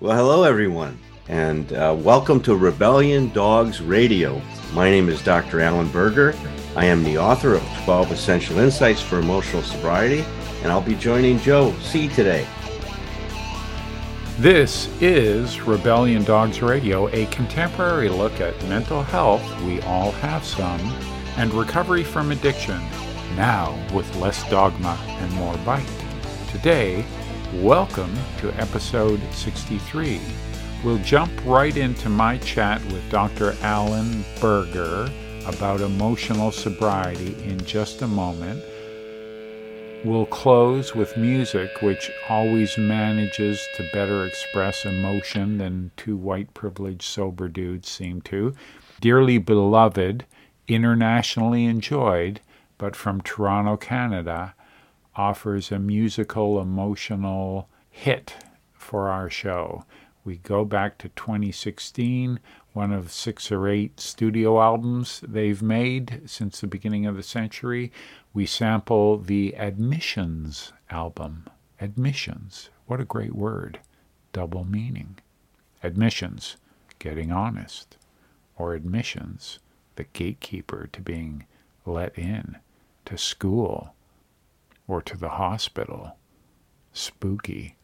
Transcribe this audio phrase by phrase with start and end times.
[0.00, 4.40] Well, hello, everyone, and uh, welcome to Rebellion Dogs Radio.
[4.72, 5.60] My name is Dr.
[5.60, 6.34] Allen Berger.
[6.74, 10.24] I am the author of 12 Essential Insights for Emotional Sobriety,
[10.62, 12.46] and I'll be joining Joe C today.
[14.38, 20.80] This is Rebellion Dogs Radio, a contemporary look at mental health, we all have some,
[21.36, 22.80] and recovery from addiction,
[23.36, 25.86] now with less dogma and more bite.
[26.50, 27.04] Today,
[27.54, 30.20] welcome to episode 63.
[30.84, 33.56] We'll jump right into my chat with Dr.
[33.62, 35.10] Allen Berger
[35.46, 38.62] about emotional sobriety in just a moment.
[40.04, 47.02] We'll close with music, which always manages to better express emotion than two white privileged
[47.02, 48.54] sober dudes seem to.
[49.00, 50.24] Dearly beloved,
[50.68, 52.40] internationally enjoyed,
[52.78, 54.54] but from Toronto, Canada,
[55.20, 58.36] offers a musical, emotional hit
[58.72, 59.84] for our show.
[60.24, 62.40] We go back to 2016,
[62.72, 67.92] one of six or eight studio albums they've made since the beginning of the century.
[68.32, 71.44] We sample the Admissions album.
[71.82, 72.70] Admissions.
[72.86, 73.78] What a great word.
[74.32, 75.18] Double meaning.
[75.82, 76.56] Admissions,
[76.98, 77.98] getting honest.
[78.56, 79.58] Or admissions,
[79.96, 81.44] the gatekeeper to being
[81.84, 82.56] let in,
[83.04, 83.92] to school,
[84.90, 86.16] or to the hospital.
[86.92, 87.76] Spooky.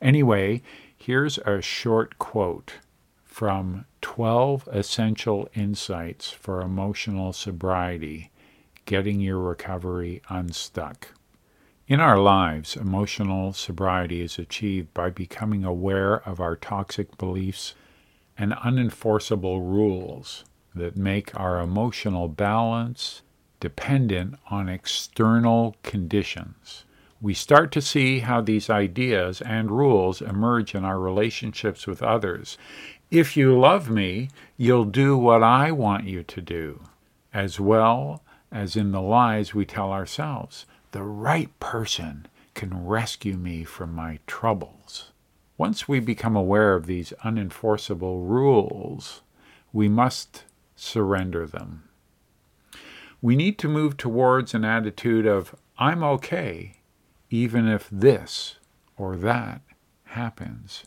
[0.00, 0.62] Anyway,
[0.96, 2.74] here's a short quote
[3.22, 8.30] from 12 Essential Insights for Emotional Sobriety
[8.86, 11.08] Getting Your Recovery Unstuck.
[11.86, 17.74] In our lives, emotional sobriety is achieved by becoming aware of our toxic beliefs
[18.38, 23.20] and unenforceable rules that make our emotional balance
[23.60, 26.84] dependent on external conditions.
[27.20, 32.58] We start to see how these ideas and rules emerge in our relationships with others.
[33.10, 36.82] If you love me, you'll do what I want you to do,
[37.32, 38.22] as well
[38.52, 40.66] as in the lies we tell ourselves.
[40.92, 45.12] The right person can rescue me from my troubles.
[45.58, 49.22] Once we become aware of these unenforceable rules,
[49.72, 51.85] we must surrender them.
[53.22, 56.76] We need to move towards an attitude of, I'm okay,
[57.30, 58.56] even if this
[58.96, 59.62] or that
[60.04, 60.84] happens,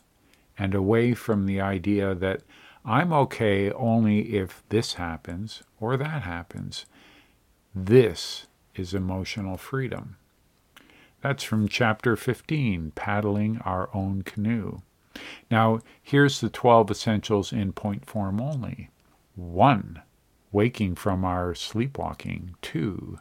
[0.56, 2.42] and away from the idea that
[2.84, 6.86] I'm okay only if this happens or that happens.
[7.74, 10.16] This is emotional freedom.
[11.20, 14.80] That's from chapter 15, Paddling Our Own Canoe.
[15.50, 18.88] Now, here's the 12 essentials in point form only.
[19.34, 20.00] 1
[20.52, 22.54] waking from our sleepwalking.
[22.62, 23.18] Two,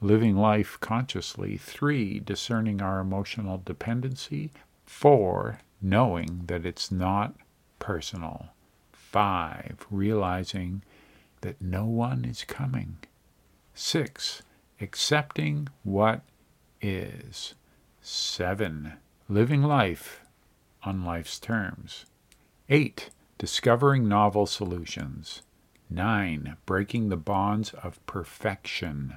[0.00, 1.56] living life consciously.
[1.56, 4.50] Three, discerning our emotional dependency.
[4.84, 7.34] Four, knowing that it's not
[7.78, 8.48] personal.
[8.92, 10.82] Five, realizing
[11.40, 12.98] that no one is coming.
[13.74, 14.42] Six,
[14.80, 16.22] accepting what
[16.80, 17.54] is.
[18.02, 18.94] Seven,
[19.28, 20.20] living life
[20.82, 22.06] on life's terms.
[22.68, 25.42] Eight, discovering novel solutions.
[25.90, 26.56] 9.
[26.66, 29.16] Breaking the bonds of perfection.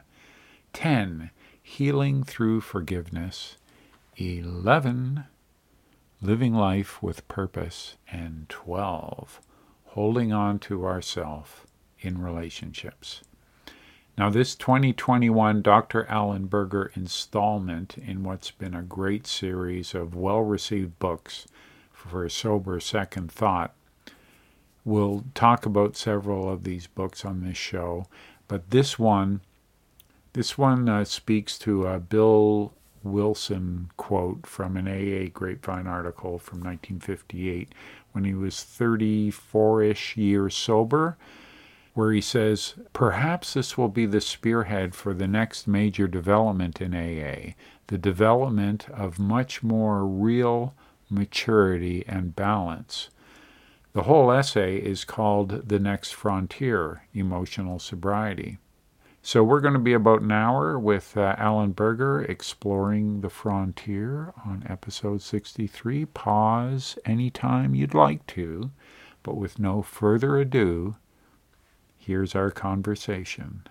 [0.73, 1.29] 10.
[1.61, 3.57] Healing through forgiveness.
[4.17, 5.25] 11.
[6.21, 7.95] Living life with purpose.
[8.11, 9.39] And 12.
[9.85, 11.67] Holding on to ourself
[11.99, 13.21] in relationships.
[14.17, 16.05] Now, this 2021 Dr.
[16.07, 21.47] Allen Berger installment in what's been a great series of well received books
[21.91, 23.73] for sober second thought
[24.85, 28.07] We'll talk about several of these books on this show,
[28.47, 29.41] but this one,
[30.33, 32.73] this one uh, speaks to a Bill
[33.03, 37.73] Wilson quote from an AA Grapevine article from 1958
[38.11, 41.17] when he was 34 ish years sober,
[41.93, 46.93] where he says, Perhaps this will be the spearhead for the next major development in
[46.93, 47.53] AA,
[47.87, 50.73] the development of much more real
[51.09, 53.09] maturity and balance.
[53.93, 58.57] The whole essay is called The Next Frontier Emotional Sobriety.
[59.21, 64.33] So, we're going to be about an hour with uh, Allen Berger exploring the frontier
[64.45, 66.05] on episode 63.
[66.05, 68.71] Pause anytime you'd like to,
[69.21, 70.95] but with no further ado,
[71.95, 73.61] here's our conversation.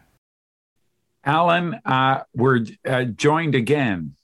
[1.25, 4.15] Allen, uh, we're uh, joined again.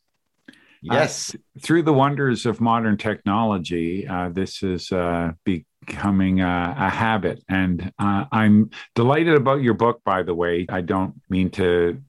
[0.80, 1.34] Yes.
[1.34, 6.90] Uh, through the wonders of modern technology, uh, this is uh, be- becoming a, a
[6.90, 7.42] habit.
[7.48, 10.66] And uh, I'm delighted about your book, by the way.
[10.68, 12.00] I don't mean to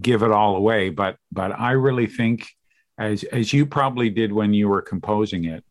[0.00, 2.48] give it all away, but but I really think,
[2.96, 5.64] as as you probably did when you were composing it,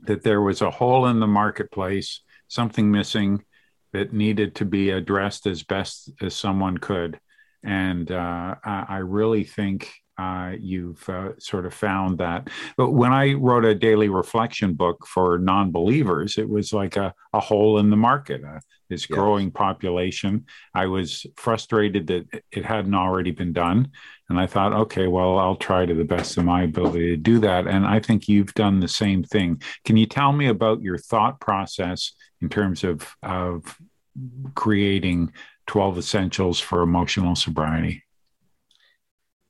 [0.00, 3.44] that there was a hole in the marketplace, something missing
[3.92, 7.20] that needed to be addressed as best as someone could.
[7.62, 12.48] And uh, I, I really think uh, you've uh, sort of found that.
[12.76, 17.14] But when I wrote a daily reflection book for non believers, it was like a,
[17.32, 19.16] a hole in the market, uh, this yes.
[19.16, 20.46] growing population.
[20.72, 23.90] I was frustrated that it hadn't already been done.
[24.28, 27.40] And I thought, okay, well, I'll try to the best of my ability to do
[27.40, 27.66] that.
[27.66, 29.60] And I think you've done the same thing.
[29.84, 33.78] Can you tell me about your thought process in terms of, of
[34.54, 35.32] creating
[35.66, 38.03] 12 essentials for emotional sobriety?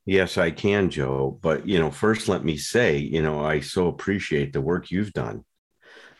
[0.07, 1.39] Yes, I can, Joe.
[1.41, 5.15] But, you know, first let me say, you know, I so appreciate the work you've
[5.15, 5.45] done,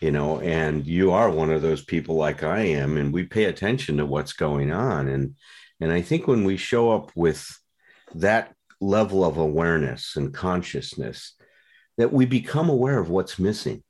[0.01, 3.45] you know, and you are one of those people like I am, and we pay
[3.45, 5.09] attention to what's going on.
[5.09, 5.37] And,
[5.81, 7.47] and I think when we show up with
[8.15, 11.35] that level of awareness and consciousness,
[11.99, 13.83] that we become aware of what's missing.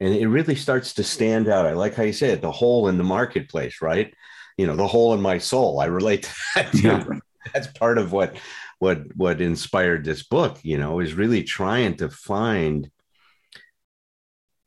[0.00, 1.66] And it really starts to stand out.
[1.66, 4.12] I like how you said the hole in the marketplace, right?
[4.56, 5.80] You know, the hole in my soul.
[5.80, 6.88] I relate to that too.
[6.88, 7.04] Yeah
[7.54, 8.36] that's part of what
[8.78, 12.90] what what inspired this book you know is really trying to find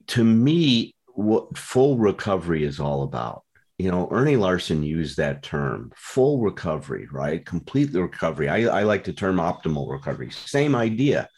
[0.08, 3.44] to me what full recovery is all about.
[3.78, 7.46] You know Earnie Larsen used that term full recovery right?
[7.46, 8.50] Complete recovery.
[8.50, 10.30] I, I like the term optimal recovery.
[10.32, 11.30] Same idea.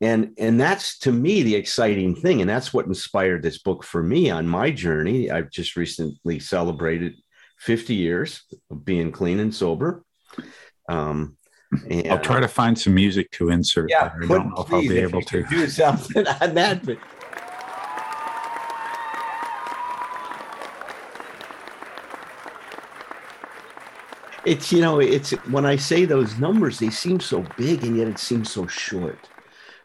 [0.00, 4.02] And and that's to me the exciting thing and that's what inspired this book for
[4.02, 5.30] me on my journey.
[5.30, 7.14] I've just recently celebrated
[7.58, 10.03] 50 years of being clean and sober
[10.88, 11.36] um,
[11.90, 13.90] and, I'll try to find some music to insert.
[13.90, 16.84] Yeah, I don't know if I'll be able to do something on that.
[16.84, 16.98] But
[24.44, 28.08] it's you know it's when I say those numbers, they seem so big, and yet
[28.08, 29.28] it seems so short.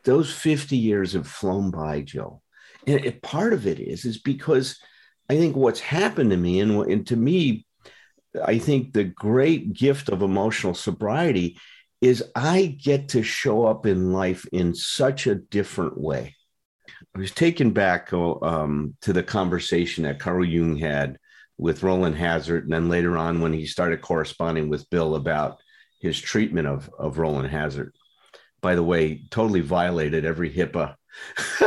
[0.04, 2.42] Those fifty years have flown by, Joe,
[2.88, 4.80] and it, part of it is is because
[5.30, 7.66] I think what's happened to me, and, and to me,
[8.44, 11.58] I think the great gift of emotional sobriety
[12.02, 16.36] is I get to show up in life in such a different way.
[17.16, 21.18] I was taken back um, to the conversation that Carl Jung had
[21.58, 25.60] with Rowland Hazard, and then later on when he started corresponding with Bill about
[26.00, 27.94] his treatment of, of Rowland Hazard.
[28.62, 30.96] By the way, totally violated every HIPAA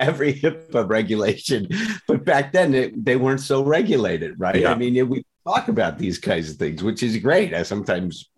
[0.00, 1.68] every HIPAA regulation.
[2.06, 4.60] But back then, it, they weren't so regulated, right?
[4.60, 4.72] Yeah.
[4.72, 7.54] I mean, we talk about these kinds of things, which is great.
[7.54, 8.30] I sometimes,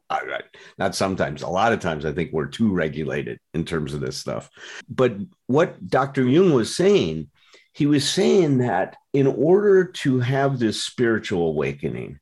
[0.78, 4.16] not sometimes, a lot of times, I think we're too regulated in terms of this
[4.16, 4.50] stuff.
[4.88, 6.24] But what Dr.
[6.24, 7.28] Jung was saying,
[7.72, 12.18] he was saying that in order to have this spiritual awakening,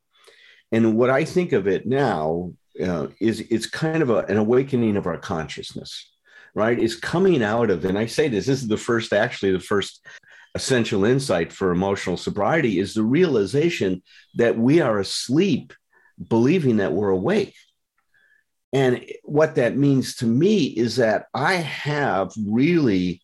[0.72, 2.52] and what I think of it now
[2.82, 6.10] uh, is it's kind of a, an awakening of our consciousness
[6.54, 9.60] right, is coming out of, and I say this, this is the first, actually, the
[9.60, 10.04] first
[10.54, 14.02] essential insight for emotional sobriety is the realization
[14.34, 15.72] that we are asleep
[16.28, 17.54] believing that we're awake.
[18.72, 23.22] And what that means to me is that I have really,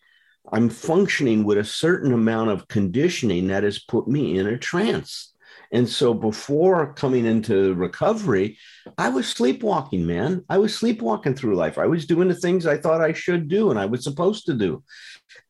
[0.50, 5.32] I'm functioning with a certain amount of conditioning that has put me in a trance.
[5.72, 8.58] And so before coming into recovery,
[8.98, 10.44] I was sleepwalking, man.
[10.48, 11.78] I was sleepwalking through life.
[11.78, 14.54] I was doing the things I thought I should do and I was supposed to
[14.54, 14.82] do.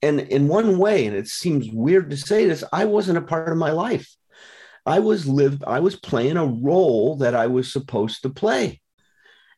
[0.02, 3.50] And in one way, and it seems weird to say this, I wasn't a part
[3.50, 4.08] of my life.
[4.86, 8.80] I was lived, I was playing a role that I was supposed to play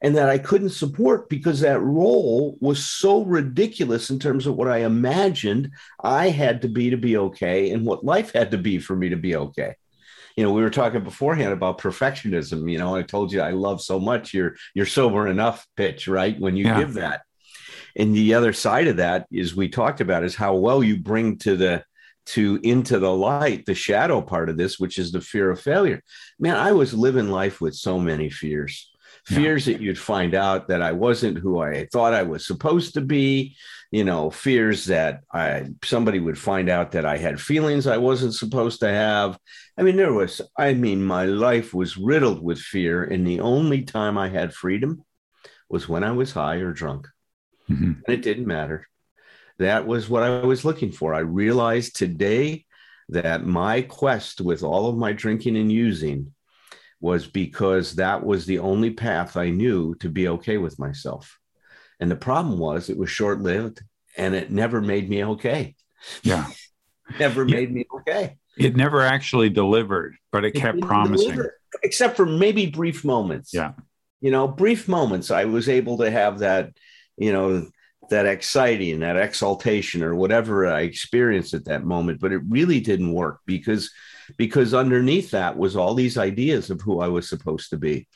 [0.01, 4.69] and that I couldn't support because that role was so ridiculous in terms of what
[4.69, 5.71] I imagined
[6.03, 9.09] I had to be to be okay and what life had to be for me
[9.11, 9.75] to be okay
[10.39, 12.71] you know, we were talking beforehand about perfectionism.
[12.71, 16.39] You know, I told you I love so much your your sober enough pitch, right?
[16.39, 16.79] When you yeah.
[16.79, 17.23] give that.
[17.97, 21.39] And the other side of that is we talked about is how well you bring
[21.39, 21.83] to the
[22.27, 26.05] to into the light the shadow part of this, which is the fear of failure.
[26.39, 28.89] Man, I was living life with so many fears
[29.29, 33.03] fears that you'd find out that I wasn't who I thought I was supposed to
[33.03, 33.57] be,
[33.91, 38.35] you know, fears that I somebody would find out that I had feelings I wasn't
[38.35, 39.39] supposed to have.
[39.79, 43.83] I mean, there was, I mean, my life was riddled with fear, and the only
[43.83, 45.05] time I had freedom
[45.69, 47.07] was when I was high or drunk.
[47.71, 47.93] Mm-hmm.
[48.05, 48.89] And it didn't matter.
[49.59, 51.15] That was what I was looking for.
[51.15, 52.65] I realized today
[53.11, 56.35] that my quest with all of my drinking and using
[57.01, 61.39] was because that was the only path I knew to be okay with myself.
[62.01, 63.83] And the problem was it was short lived
[64.17, 65.77] and it never made me okay.
[66.23, 66.47] Yeah.
[67.21, 67.55] never yeah.
[67.55, 68.37] made me okay.
[68.59, 71.31] It never actually delivered, but it, it kept promising.
[71.31, 73.53] Deliver, except for maybe brief moments.
[73.53, 73.73] Yeah.
[74.21, 75.31] You know, brief moments.
[75.31, 76.73] I was able to have that,
[77.17, 77.69] you know,
[78.11, 82.21] that exciting, that exaltation, or whatever I experienced at that moment.
[82.21, 83.91] But it really didn't work because
[84.37, 88.07] because underneath that was all these ideas of who I was supposed to be.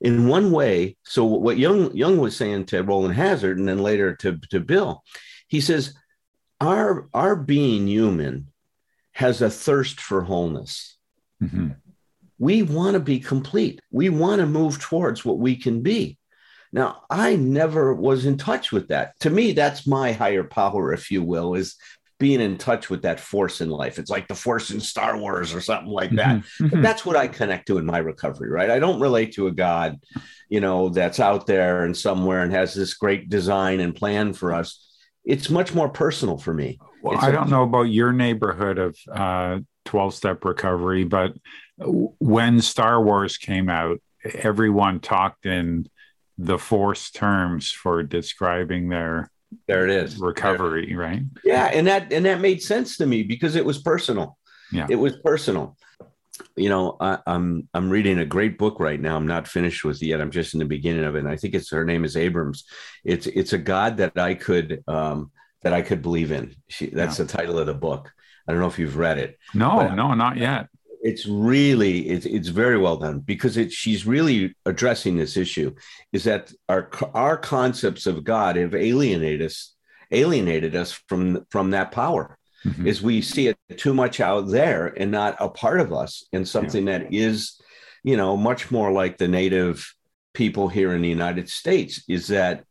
[0.00, 4.14] In one way, so what Young Jung was saying to Rowland Hazard, and then later
[4.16, 5.02] to, to Bill,
[5.48, 5.94] he says,
[6.60, 8.48] our our being human
[9.18, 10.96] has a thirst for wholeness.
[11.42, 11.70] Mm-hmm.
[12.38, 13.80] We want to be complete.
[13.90, 16.18] We want to move towards what we can be.
[16.72, 19.18] Now, I never was in touch with that.
[19.20, 21.74] To me, that's my higher power, if you will, is
[22.20, 23.98] being in touch with that force in life.
[23.98, 26.36] It's like the force in Star Wars or something like that.
[26.36, 26.66] Mm-hmm.
[26.66, 26.82] mm-hmm.
[26.82, 28.70] that's what I connect to in my recovery, right?
[28.70, 29.98] I don't relate to a God,
[30.48, 34.54] you know, that's out there and somewhere and has this great design and plan for
[34.54, 34.84] us.
[35.24, 36.78] It's much more personal for me.
[37.02, 41.32] Well, it's I don't know about your neighborhood of uh, 12 step recovery, but
[41.78, 45.88] when Star Wars came out, everyone talked in
[46.38, 49.30] the force terms for describing their
[49.66, 50.18] there it is.
[50.18, 50.98] recovery there.
[50.98, 51.22] right?
[51.44, 54.38] Yeah and that and that made sense to me because it was personal.
[54.70, 54.86] Yeah.
[54.88, 55.76] It was personal.
[56.54, 59.16] You know I, am I'm, I'm reading a great book right now.
[59.16, 60.20] I'm not finished with it yet.
[60.20, 62.64] I'm just in the beginning of it and i think it's her name is abrams.
[63.04, 65.32] It's it's a god that i could um
[65.68, 67.26] that i could believe in she, that's yeah.
[67.26, 68.10] the title of the book
[68.46, 70.68] i don't know if you've read it no no not yet
[71.02, 75.74] it's really it's, it's very well done because it, she's really addressing this issue
[76.12, 79.74] is that our our concepts of god have alienated us
[80.10, 82.86] alienated us from from that power mm-hmm.
[82.86, 86.48] is we see it too much out there and not a part of us and
[86.48, 86.98] something yeah.
[86.98, 87.60] that is
[88.02, 89.94] you know much more like the native
[90.32, 92.64] people here in the united states is that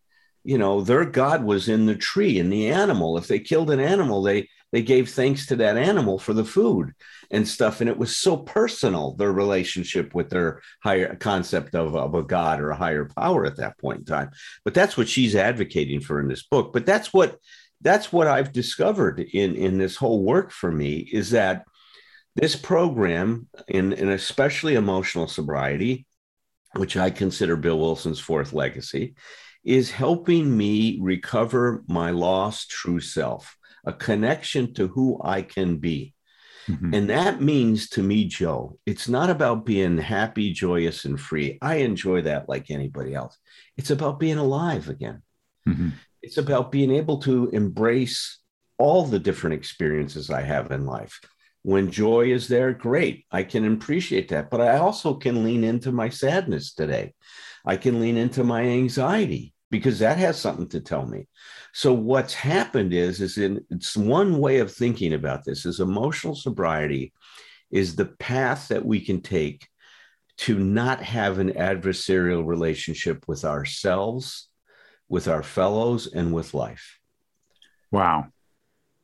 [0.47, 3.79] you know their god was in the tree in the animal if they killed an
[3.79, 6.93] animal they they gave thanks to that animal for the food
[7.31, 7.79] and stuff.
[7.79, 12.59] And it was so personal, their relationship with their higher concept of, of a God
[12.59, 14.31] or a higher power at that point in time.
[14.65, 16.73] But that's what she's advocating for in this book.
[16.73, 17.37] But that's what
[17.79, 21.63] that's what I've discovered in, in this whole work for me is that
[22.35, 26.07] this program, in, in especially emotional sobriety,
[26.75, 29.13] which I consider Bill Wilson's fourth legacy,
[29.67, 36.13] is helping me recover my lost true self, a connection to who I can be.
[36.69, 36.93] Mm-hmm.
[36.93, 41.57] And that means to me, Joe, it's not about being happy, joyous, and free.
[41.61, 43.37] I enjoy that like anybody else.
[43.75, 45.21] It's about being alive again.
[45.67, 45.89] Mm-hmm.
[46.21, 48.39] It's about being able to embrace
[48.77, 51.19] all the different experiences I have in life.
[51.63, 53.25] When joy is there, great.
[53.31, 54.49] I can appreciate that.
[54.49, 57.13] But I also can lean into my sadness today.
[57.65, 61.27] I can lean into my anxiety because that has something to tell me.
[61.73, 66.35] So what's happened is, is in it's one way of thinking about this is emotional
[66.35, 67.13] sobriety
[67.69, 69.67] is the path that we can take
[70.37, 74.49] to not have an adversarial relationship with ourselves,
[75.09, 76.99] with our fellows, and with life.
[77.91, 78.27] Wow.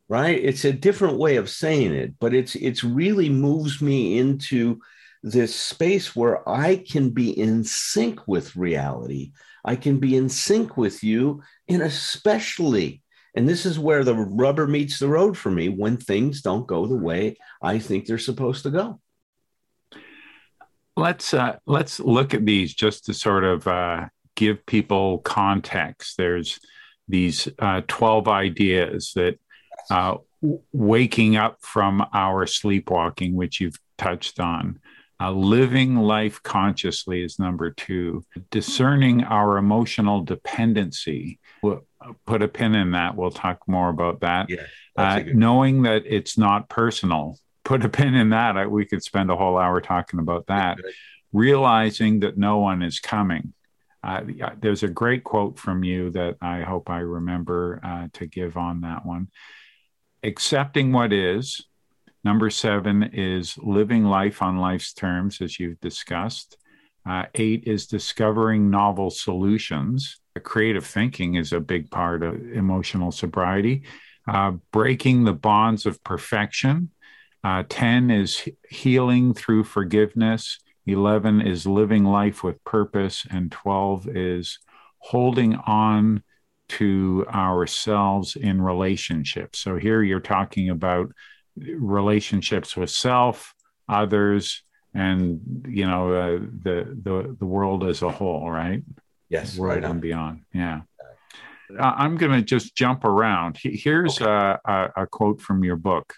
[0.08, 0.40] Right?
[0.42, 4.80] It's a different way of saying it, but it's it's really moves me into
[5.24, 9.32] this space where I can be in sync with reality.
[9.66, 13.02] I can be in sync with you, and especially,
[13.36, 16.86] and this is where the rubber meets the road for me when things don't go
[16.86, 19.00] the way I think they're supposed to go.
[20.96, 26.18] Let's uh, let's look at these just to sort of uh, give people context.
[26.18, 26.60] There's
[27.08, 29.40] these uh, twelve ideas that
[29.90, 30.18] uh,
[30.72, 34.80] waking up from our sleepwalking, which you've touched on
[35.24, 38.24] uh, living life consciously is number two.
[38.52, 41.40] Discerning our emotional dependency.
[41.62, 41.86] We'll
[42.26, 43.16] put a pin in that.
[43.16, 44.50] We'll talk more about that.
[44.50, 44.66] Yeah,
[44.98, 47.40] uh, knowing that it's not personal.
[47.64, 48.58] Put a pin in that.
[48.58, 50.78] I, we could spend a whole hour talking about that.
[51.32, 53.54] Realizing that no one is coming.
[54.04, 54.22] Uh,
[54.60, 58.82] there's a great quote from you that I hope I remember uh, to give on
[58.82, 59.30] that one.
[60.22, 61.66] Accepting what is,
[62.24, 66.58] Number seven is living life on life's terms, as you've discussed.
[67.06, 70.22] Uh, eight is discovering novel solutions.
[70.42, 73.84] Creative thinking is a big part of emotional sobriety.
[74.26, 76.90] Uh, breaking the bonds of perfection.
[77.44, 80.60] Uh, 10 is healing through forgiveness.
[80.86, 83.28] 11 is living life with purpose.
[83.30, 84.60] And 12 is
[85.00, 86.24] holding on
[86.70, 89.60] to ourselves in relationships.
[89.60, 91.12] So here you're talking about
[91.58, 93.54] relationships with self,
[93.88, 98.84] others, and you know uh, the the the world as a whole, right?
[99.30, 100.42] Yes, world right and beyond.
[100.54, 100.82] Yeah.
[101.80, 103.58] Uh, I'm going to just jump around.
[103.60, 104.30] Here's okay.
[104.30, 106.14] a, a, a quote from your book.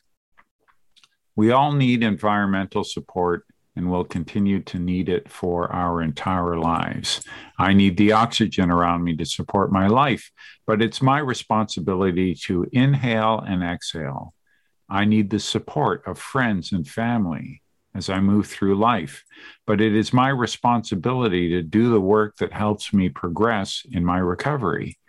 [1.35, 7.21] We all need environmental support and will continue to need it for our entire lives.
[7.59, 10.31] I need the oxygen around me to support my life,
[10.65, 14.33] but it's my responsibility to inhale and exhale.
[14.89, 17.61] I need the support of friends and family
[17.95, 19.23] as I move through life,
[19.65, 24.17] but it is my responsibility to do the work that helps me progress in my
[24.17, 24.99] recovery.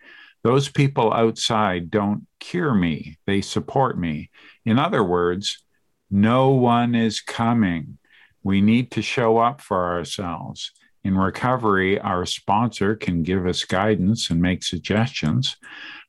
[0.44, 4.30] Those people outside don't cure me, they support me.
[4.64, 5.64] In other words,
[6.10, 7.98] no one is coming.
[8.44, 10.70] We need to show up for ourselves.
[11.02, 15.56] In recovery, our sponsor can give us guidance and make suggestions,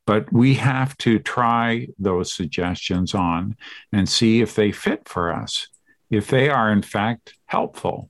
[0.08, 3.58] but we have to try those suggestions on
[3.92, 5.68] and see if they fit for us,
[6.10, 8.10] if they are in fact helpful.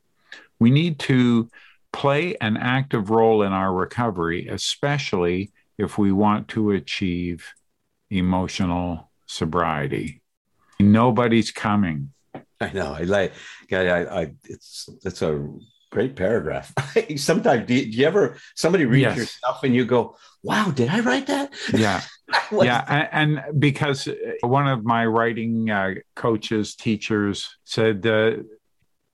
[0.60, 1.50] We need to
[1.92, 7.54] play an active role in our recovery, especially if we want to achieve
[8.12, 10.22] emotional sobriety.
[10.80, 12.14] Nobody's coming.
[12.62, 12.94] I know.
[12.94, 13.34] I like.
[13.72, 15.48] I, I it's it's a
[15.98, 16.72] great paragraph.
[17.16, 19.18] Sometimes do you, do you, ever somebody reads yes.
[19.18, 22.02] your stuff and you go, "Wow, did I write that?" Yeah,
[22.52, 24.08] yeah, and, and, because
[24.42, 28.06] one of my writing uh, coaches, teachers said.
[28.06, 28.44] Uh,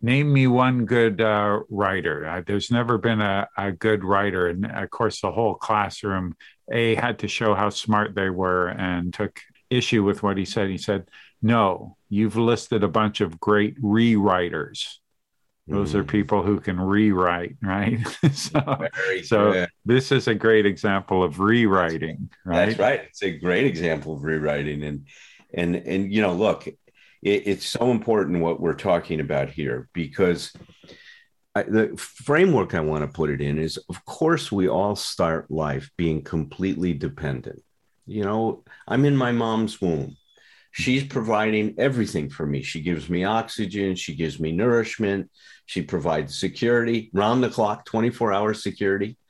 [0.06, 2.28] Name me one good uh, writer.
[2.28, 4.50] Uh, there's never been a, a good writer.
[4.50, 6.36] And of course, the whole classroom,
[6.70, 10.68] A, had to show how smart they were and took issue with what he said.
[10.70, 11.08] He said,
[11.42, 14.98] No, you've listed a bunch of great rewriters.
[15.68, 16.00] Those mm.
[16.00, 18.00] are people who can rewrite, right?
[18.34, 18.88] so,
[19.24, 22.66] so this is a great example of rewriting, right?
[22.68, 23.02] That's right.
[23.08, 25.08] It's a great example of rewriting, and
[25.54, 26.76] and and you know, look, it,
[27.24, 30.52] it's so important what we're talking about here because
[31.56, 35.50] I, the framework I want to put it in is, of course, we all start
[35.50, 37.62] life being completely dependent.
[38.06, 40.18] You know, I'm in my mom's womb.
[40.74, 42.64] She's providing everything for me.
[42.64, 43.96] She gives me oxygen.
[43.96, 45.30] She gives me nourishment.
[45.68, 49.18] She provides security, round the clock, 24 hour security.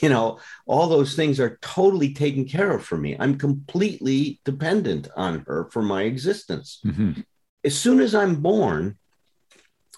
[0.00, 3.16] You know, all those things are totally taken care of for me.
[3.18, 6.78] I'm completely dependent on her for my existence.
[6.86, 7.22] Mm-hmm.
[7.64, 8.96] As soon as I'm born,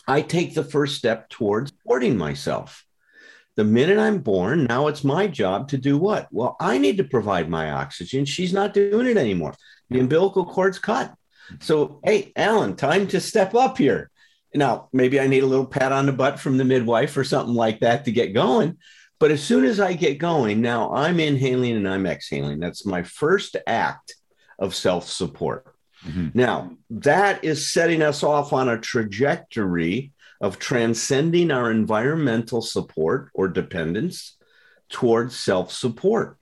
[0.07, 2.87] I take the first step towards supporting myself.
[3.57, 6.29] The minute I'm born, now it's my job to do what?
[6.31, 8.25] Well, I need to provide my oxygen.
[8.25, 9.55] She's not doing it anymore.
[9.91, 11.15] The umbilical cord's cut.
[11.61, 14.11] So, hey, Allen, time to step up here.
[14.55, 17.55] Now, maybe I need a little pat on the butt from the midwife or something
[17.55, 18.79] like that to get going.
[19.19, 22.61] But as soon as I get going, now I'm inhaling and I'm exhaling.
[22.61, 24.15] That's my first act
[24.59, 25.75] of self support.
[26.07, 26.29] Mm-hmm.
[26.35, 33.49] Now, that is setting us off on a trajectory of transcending our environmental support or
[33.49, 34.37] dependence
[34.89, 36.39] towards self support.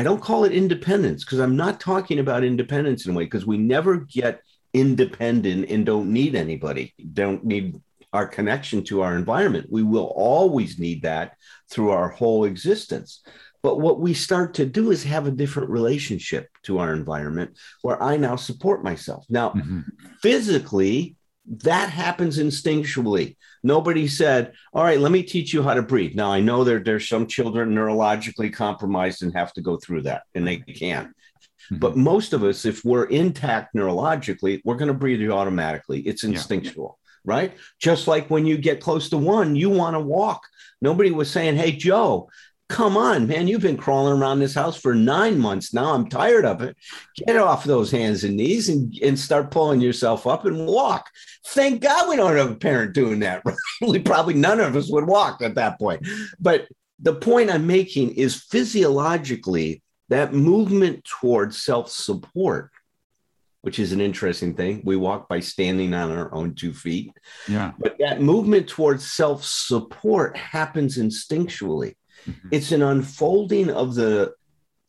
[0.00, 3.44] I don't call it independence because I'm not talking about independence in a way because
[3.44, 4.40] we never get
[4.72, 7.78] independent and don't need anybody, don't need
[8.14, 9.66] our connection to our environment.
[9.68, 11.36] We will always need that
[11.70, 13.20] through our whole existence.
[13.62, 18.02] But what we start to do is have a different relationship to our environment where
[18.02, 19.26] I now support myself.
[19.28, 19.80] Now, mm-hmm.
[20.22, 21.16] physically,
[21.50, 23.36] that happens instinctually.
[23.62, 26.14] Nobody said, All right, let me teach you how to breathe.
[26.14, 30.22] Now, I know there, there's some children neurologically compromised and have to go through that,
[30.34, 31.06] and they can.
[31.06, 31.78] Mm-hmm.
[31.78, 36.00] But most of us, if we're intact neurologically, we're going to breathe automatically.
[36.00, 37.32] It's instinctual, yeah.
[37.32, 37.52] right?
[37.80, 40.42] Just like when you get close to one, you want to walk.
[40.80, 42.30] Nobody was saying, Hey, Joe,
[42.70, 45.92] come on, man, you've been crawling around this house for nine months now.
[45.92, 46.76] I'm tired of it.
[47.26, 51.10] Get off those hands and knees and, and start pulling yourself up and walk.
[51.48, 53.42] Thank God we don't have a parent doing that.
[53.82, 54.04] Right?
[54.04, 56.06] Probably none of us would walk at that point.
[56.38, 56.68] But
[57.00, 62.70] the point I'm making is physiologically, that movement towards self support,
[63.62, 64.82] which is an interesting thing.
[64.84, 67.12] We walk by standing on our own two feet.
[67.48, 67.72] Yeah.
[67.78, 71.94] But that movement towards self support happens instinctually.
[72.26, 72.48] Mm-hmm.
[72.50, 74.34] It's an unfolding of the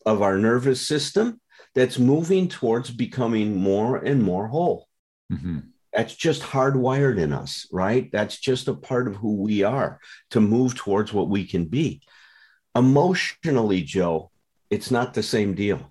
[0.05, 1.39] of our nervous system
[1.75, 4.87] that's moving towards becoming more and more whole.
[5.31, 5.59] Mm-hmm.
[5.93, 8.09] That's just hardwired in us, right?
[8.11, 9.99] That's just a part of who we are
[10.31, 12.01] to move towards what we can be.
[12.75, 14.31] Emotionally, Joe,
[14.69, 15.90] it's not the same deal.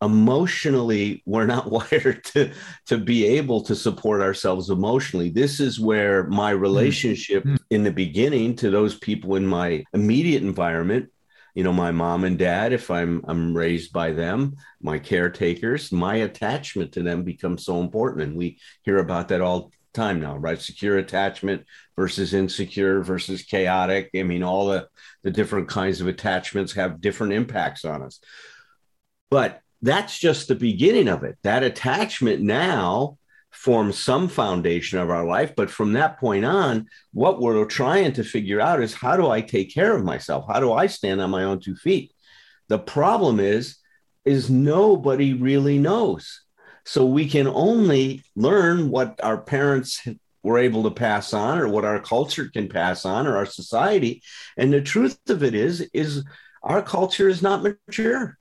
[0.00, 2.52] Emotionally, we're not wired to,
[2.86, 5.30] to be able to support ourselves emotionally.
[5.30, 6.60] This is where my hmm.
[6.60, 7.56] relationship mm-hmm.
[7.70, 11.10] in the beginning to those people in my immediate environment
[11.58, 16.16] you know my mom and dad if i'm i'm raised by them my caretakers my
[16.16, 20.60] attachment to them becomes so important and we hear about that all time now right
[20.60, 21.64] secure attachment
[21.96, 24.86] versus insecure versus chaotic i mean all the
[25.24, 28.20] the different kinds of attachments have different impacts on us
[29.30, 33.18] but that's just the beginning of it that attachment now
[33.50, 35.54] forms some foundation of our life.
[35.56, 39.40] But from that point on, what we're trying to figure out is how do I
[39.40, 40.44] take care of myself?
[40.48, 42.12] How do I stand on my own two feet?
[42.68, 43.76] The problem is,
[44.24, 46.42] is nobody really knows.
[46.84, 50.06] So we can only learn what our parents
[50.42, 54.22] were able to pass on or what our culture can pass on or our society.
[54.56, 56.24] And the truth of it is, is
[56.62, 58.37] our culture is not mature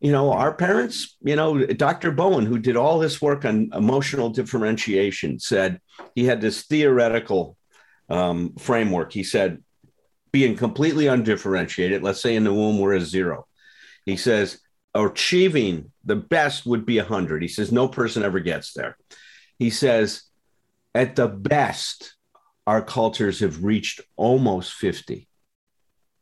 [0.00, 2.10] you know, our parents, you know, Dr.
[2.10, 5.80] Bowen, who did all this work on emotional differentiation, said
[6.14, 7.56] he had this theoretical
[8.08, 9.12] um, framework.
[9.12, 9.62] He said,
[10.30, 13.46] being completely undifferentiated, let's say in the womb we're a zero.
[14.04, 14.60] He says,
[14.94, 17.42] achieving the best would be 100.
[17.42, 18.96] He says, no person ever gets there.
[19.58, 20.22] He says,
[20.94, 22.14] at the best,
[22.66, 25.28] our cultures have reached almost 50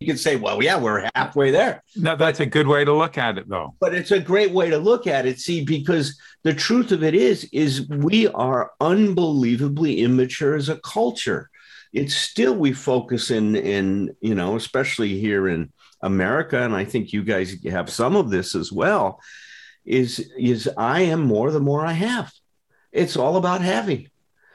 [0.03, 1.85] you can say, well, yeah, we're halfway there.
[1.95, 3.75] No, that's a good way to look at it, though.
[3.81, 5.39] But it's a great way to look at it.
[5.39, 11.49] See, because the truth of it is, is we are unbelievably immature as a culture.
[11.93, 17.13] It's still we focus in, in you know, especially here in America, and I think
[17.13, 19.21] you guys have some of this as well.
[19.85, 22.33] Is is I am more the more I have.
[22.91, 24.09] It's all about having.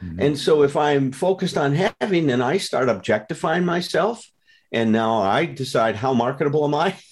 [0.04, 0.20] Mm-hmm.
[0.20, 4.26] And so if I'm focused on having, then I start objectifying myself
[4.72, 6.96] and now I decide how marketable am I?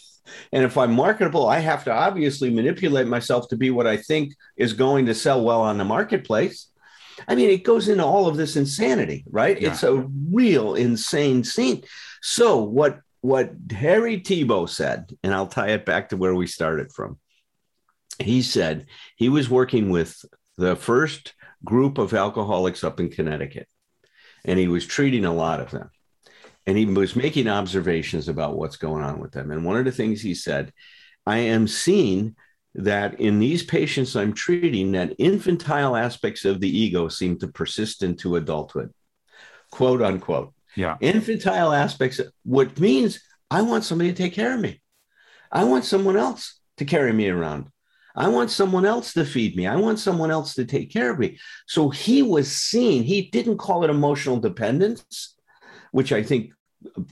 [0.51, 4.33] And if I'm marketable, I have to obviously manipulate myself to be what I think
[4.57, 6.71] is going to sell well on the marketplace.
[7.27, 9.61] I mean, it goes into all of this insanity, right?
[9.61, 9.69] Yeah.
[9.69, 11.83] It's a real insane scene.
[12.23, 16.91] So what what Harry Tiebout said, and I'll tie it back to where we started
[16.91, 17.19] from.
[18.17, 20.25] He said he was working with
[20.57, 23.67] the first group of alcoholics up in Connecticut,
[24.43, 25.91] and he was treating a lot of them
[26.67, 29.51] and he was making observations about what's going on with them.
[29.51, 30.73] And one of the things he said,
[31.25, 32.35] I am seeing
[32.75, 38.03] that in these patients I'm treating, that infantile aspects of the ego seem to persist
[38.03, 38.91] into adulthood,
[39.71, 40.53] quote unquote.
[40.75, 40.97] Yeah.
[40.99, 44.81] Infantile aspects, what means I want somebody to take care of me.
[45.51, 47.69] I want someone else to carry me around.
[48.17, 49.67] I want someone else to feed me.
[49.67, 51.37] I want someone else to take care of me.
[51.67, 55.35] So he was seeing, he didn't call it emotional dependence
[55.95, 56.51] which I think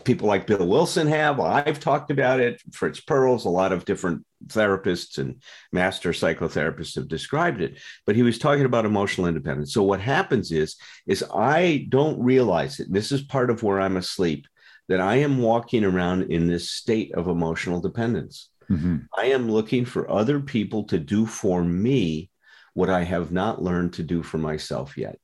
[0.03, 1.39] people like Bill Wilson have.
[1.39, 2.61] I've talked about it.
[2.71, 7.79] Fritz Perls, a lot of different therapists and master psychotherapists have described it.
[8.05, 9.73] But he was talking about emotional independence.
[9.73, 10.75] So what happens is,
[11.07, 12.91] is I don't realize it.
[12.91, 14.47] This is part of where I'm asleep.
[14.89, 18.49] That I am walking around in this state of emotional dependence.
[18.69, 18.97] Mm-hmm.
[19.17, 22.29] I am looking for other people to do for me
[22.73, 25.19] what I have not learned to do for myself yet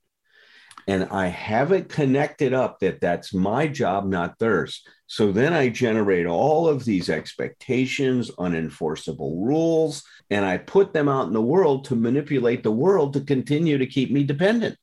[0.90, 4.84] and I haven't connected up that that's my job, not theirs.
[5.06, 11.28] So then I generate all of these expectations, unenforceable rules, and I put them out
[11.28, 14.78] in the world to manipulate the world to continue to keep me dependent.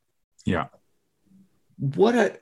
[0.44, 0.66] Yeah.
[1.76, 2.38] What a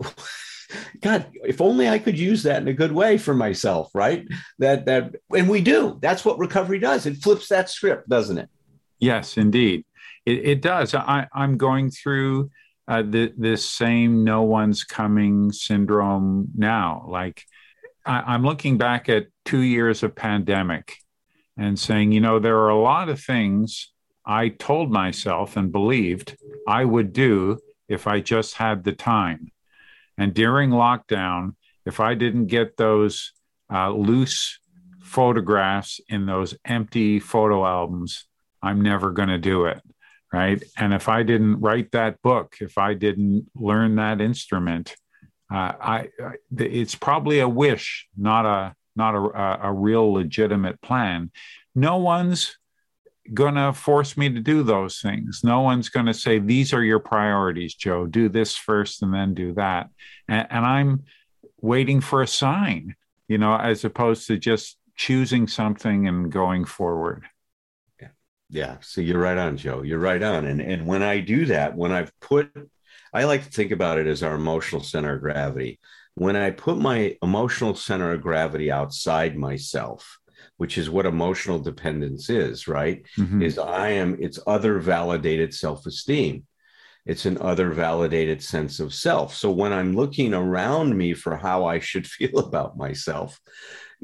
[1.00, 4.28] God, if only I could use that in a good way for myself, right?
[4.58, 5.98] That that and we do.
[6.02, 7.06] That's what recovery does.
[7.06, 8.50] It flips that script, doesn't it?
[8.98, 9.86] Yes, indeed.
[10.26, 10.94] It, it does.
[10.94, 12.50] I, I'm going through
[12.86, 17.06] uh, th- this same no one's coming syndrome now.
[17.08, 17.44] Like
[18.04, 20.96] I- I'm looking back at two years of pandemic
[21.56, 23.90] and saying, you know, there are a lot of things
[24.26, 29.50] I told myself and believed I would do if I just had the time.
[30.16, 33.32] And during lockdown, if I didn't get those
[33.72, 34.58] uh, loose
[35.00, 38.26] photographs in those empty photo albums,
[38.62, 39.82] I'm never going to do it
[40.34, 40.62] right?
[40.76, 44.96] And if I didn't write that book, if I didn't learn that instrument,
[45.52, 51.30] uh, I, I, it's probably a wish, not a not a, a real legitimate plan.
[51.74, 52.56] No one's
[53.32, 55.40] going to force me to do those things.
[55.42, 58.06] No one's going to say, These are your priorities, Joe.
[58.06, 59.88] Do this first and then do that.
[60.28, 61.04] And, and, I'm
[61.60, 62.96] waiting for a sign,
[63.28, 67.24] you know, as opposed to just choosing something and going forward.
[68.54, 68.76] Yeah.
[68.82, 69.82] So you're right on, Joe.
[69.82, 70.46] You're right on.
[70.46, 72.52] And and when I do that, when I've put
[73.12, 75.80] I like to think about it as our emotional center of gravity.
[76.14, 80.18] When I put my emotional center of gravity outside myself,
[80.56, 83.04] which is what emotional dependence is, right?
[83.18, 83.42] Mm-hmm.
[83.42, 86.46] Is I am it's other validated self-esteem.
[87.06, 89.34] It's an other validated sense of self.
[89.34, 93.40] So when I'm looking around me for how I should feel about myself,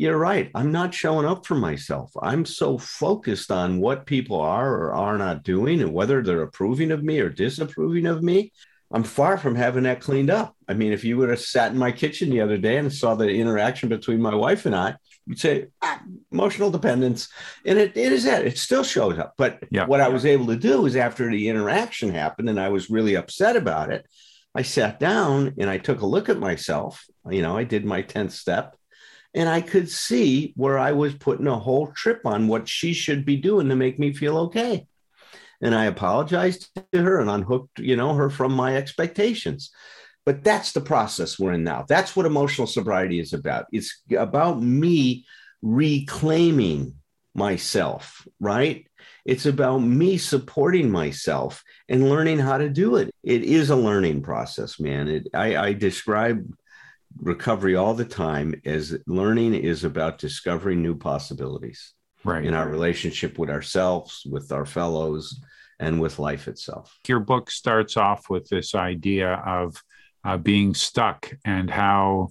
[0.00, 0.50] you're right.
[0.54, 2.10] I'm not showing up for myself.
[2.22, 6.90] I'm so focused on what people are or are not doing and whether they're approving
[6.90, 8.50] of me or disapproving of me.
[8.90, 10.56] I'm far from having that cleaned up.
[10.66, 13.14] I mean, if you would have sat in my kitchen the other day and saw
[13.14, 16.00] the interaction between my wife and I, you'd say ah,
[16.32, 17.28] emotional dependence,
[17.66, 19.34] and it, it is that it still shows up.
[19.36, 19.84] But yeah.
[19.84, 23.16] what I was able to do is after the interaction happened, and I was really
[23.16, 24.06] upset about it.
[24.54, 27.04] I sat down and I took a look at myself.
[27.30, 28.76] You know, I did my 10th step
[29.34, 33.24] and I could see where I was putting a whole trip on what she should
[33.24, 34.86] be doing to make me feel okay.
[35.62, 39.70] And I apologized to her and unhooked, you know, her from my expectations.
[40.26, 41.84] But that's the process we're in now.
[41.88, 43.66] That's what emotional sobriety is about.
[43.72, 45.26] It's about me
[45.62, 46.94] reclaiming
[47.34, 48.86] myself, right?
[49.24, 53.14] It's about me supporting myself and learning how to do it.
[53.22, 55.08] It is a learning process, man.
[55.08, 56.52] It, I, I describe
[57.18, 61.94] recovery all the time as learning is about discovering new possibilities
[62.25, 62.44] right.
[62.44, 65.40] in our relationship with ourselves, with our fellows,
[65.79, 66.99] and with life itself.
[67.09, 69.83] Your book starts off with this idea of
[70.25, 72.29] uh, being stuck and how,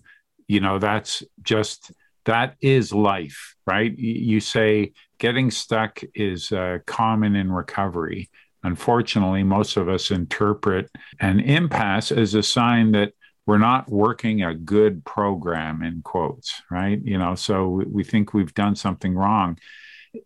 [0.47, 1.91] you know, that's just
[2.25, 3.97] that is life, right?
[3.97, 8.29] You say getting stuck is uh, common in recovery.
[8.61, 13.13] Unfortunately, most of us interpret an impasse as a sign that
[13.49, 17.01] we're not working a good program in quotes right?
[17.03, 19.57] You know so we think we've done something wrong.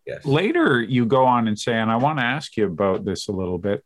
[0.06, 0.26] Yes.
[0.26, 3.32] later you go on and say and i want to ask you about this a
[3.32, 3.82] little bit.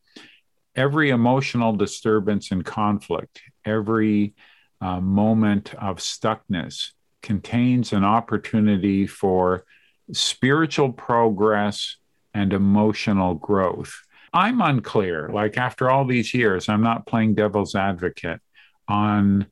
[0.75, 4.33] Every emotional disturbance and conflict every
[4.81, 9.65] uh, moment of stuckness contains an opportunity for
[10.13, 11.97] spiritual progress
[12.33, 13.93] and emotional growth.
[14.33, 18.41] I'm unclear like after all these years i'm not playing devil's advocate
[18.87, 19.47] on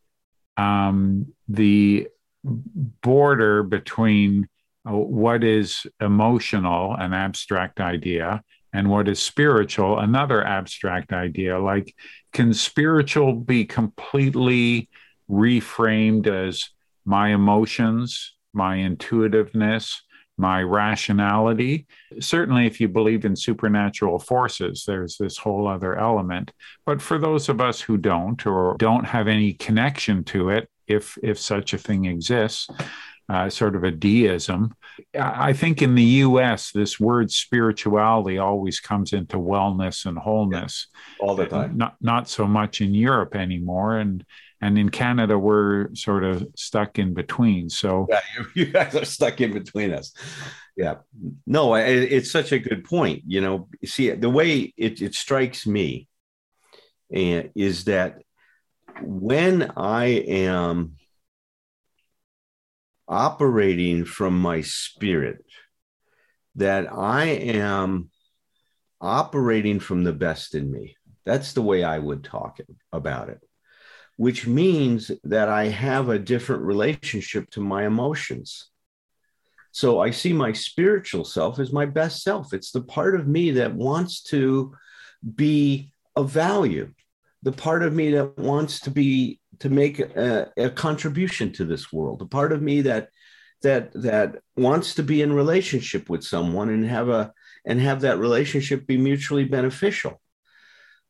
[0.57, 2.07] um, the
[2.43, 4.47] border between
[4.87, 8.41] uh, what is emotional, an abstract idea,
[8.73, 11.57] and what is spiritual, another abstract idea.
[11.59, 11.95] Like,
[12.33, 14.89] can spiritual be completely
[15.29, 16.69] reframed as
[17.05, 20.03] my emotions, my intuitiveness,
[20.37, 21.87] my rationality.
[22.19, 26.51] Certainly, if you believe in supernatural forces, there's this whole other element.
[26.85, 31.17] But for those of us who don't or don't have any connection to it, if
[31.23, 32.69] if such a thing exists,
[33.27, 34.73] uh, sort of a deism.
[35.19, 40.87] I think in the U.S., this word spirituality always comes into wellness and wholeness.
[41.19, 41.75] Yeah, all the time.
[41.75, 44.23] Not not so much in Europe anymore, and
[44.61, 47.69] and in Canada we're sort of stuck in between.
[47.69, 48.21] So yeah,
[48.53, 50.13] you, guys are stuck in between us.
[50.75, 50.95] Yeah,
[51.45, 53.23] no, it, it's such a good point.
[53.25, 56.07] You know, see the way it, it strikes me,
[57.11, 58.19] and is that
[59.01, 60.95] when I am
[63.07, 65.45] operating from my spirit,
[66.55, 68.09] that I am
[69.01, 70.95] operating from the best in me.
[71.25, 72.59] That's the way I would talk
[72.91, 73.41] about it,
[74.17, 78.69] which means that I have a different relationship to my emotions.
[79.71, 82.53] So I see my spiritual self as my best self.
[82.53, 84.73] It's the part of me that wants to
[85.35, 86.93] be of value,
[87.43, 91.91] the part of me that wants to be to make a, a, contribution to this
[91.91, 93.09] world a part of me that
[93.61, 97.31] that that wants to be in relationship with someone and have a
[97.65, 100.21] and have that relationship be mutually beneficial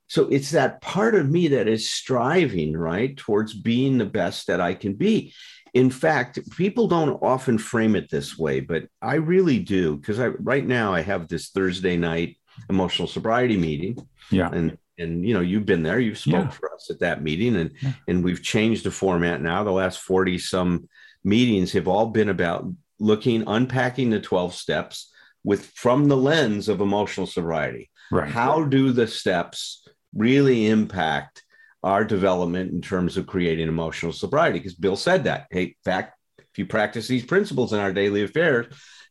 [0.08, 4.62] so it's that part of me that is striving right towards being the best that
[4.62, 5.34] i can be.
[5.74, 10.28] In fact people don't often frame it this way but i really do because i
[10.28, 12.38] right now i have this thursday night
[12.70, 14.08] emotional sobriety meeting.
[14.32, 14.50] Yeah.
[14.52, 16.50] And and you know you've been there you've spoke yeah.
[16.50, 17.94] for us at that meeting and yeah.
[18.08, 19.64] and we've changed the format now.
[19.64, 20.88] The last 40 some
[21.24, 22.68] meetings have all been about
[23.00, 25.12] looking unpacking the 12 steps
[25.44, 27.90] with from the lens of emotional sobriety.
[28.12, 28.30] Right.
[28.30, 29.85] How do the steps
[30.16, 31.44] really impact
[31.84, 36.18] our development in terms of creating emotional sobriety because bill said that hey in fact
[36.40, 38.66] if you practice these principles in our daily affairs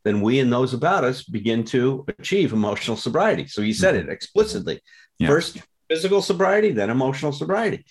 [0.04, 4.08] then we and those about us begin to achieve emotional sobriety so he said mm-hmm.
[4.08, 4.80] it explicitly
[5.18, 5.28] yeah.
[5.28, 7.84] first physical sobriety, then emotional sobriety.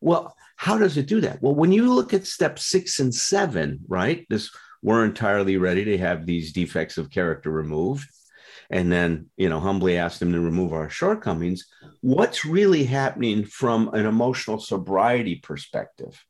[0.00, 1.42] Well, how does it do that?
[1.42, 4.26] Well, when you look at step six and seven, right?
[4.28, 4.50] This
[4.82, 8.08] we're entirely ready to have these defects of character removed.
[8.70, 11.66] And then, you know, humbly ask them to remove our shortcomings.
[12.00, 16.24] What's really happening from an emotional sobriety perspective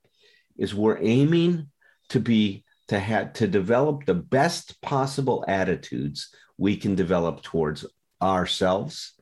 [0.57, 1.69] is we're aiming
[2.11, 7.87] to be to have to develop the best possible attitudes we can develop towards
[8.21, 9.15] ourselves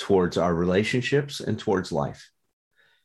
[0.00, 2.30] towards our relationships and towards life.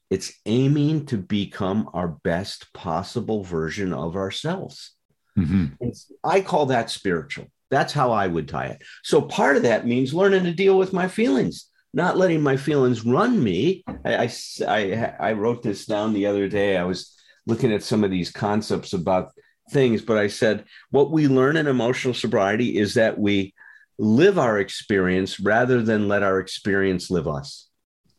[0.10, 4.94] It's aiming to become our best possible version of ourselves.
[5.38, 5.90] Mm-hmm.
[6.24, 7.48] I call that spiritual.
[7.72, 8.82] That's how I would tie it.
[9.04, 13.06] So part of that means learning to deal with my feelings, not letting my feelings
[13.06, 13.84] run me.
[14.06, 14.32] I, I,
[14.68, 16.78] I, I wrote this down the other day.
[16.78, 17.16] I was
[17.48, 19.32] looking at some of these concepts about
[19.72, 23.54] things, but I said what we learn in emotional sobriety is that we
[23.98, 27.68] live our experience rather than let our experience live us.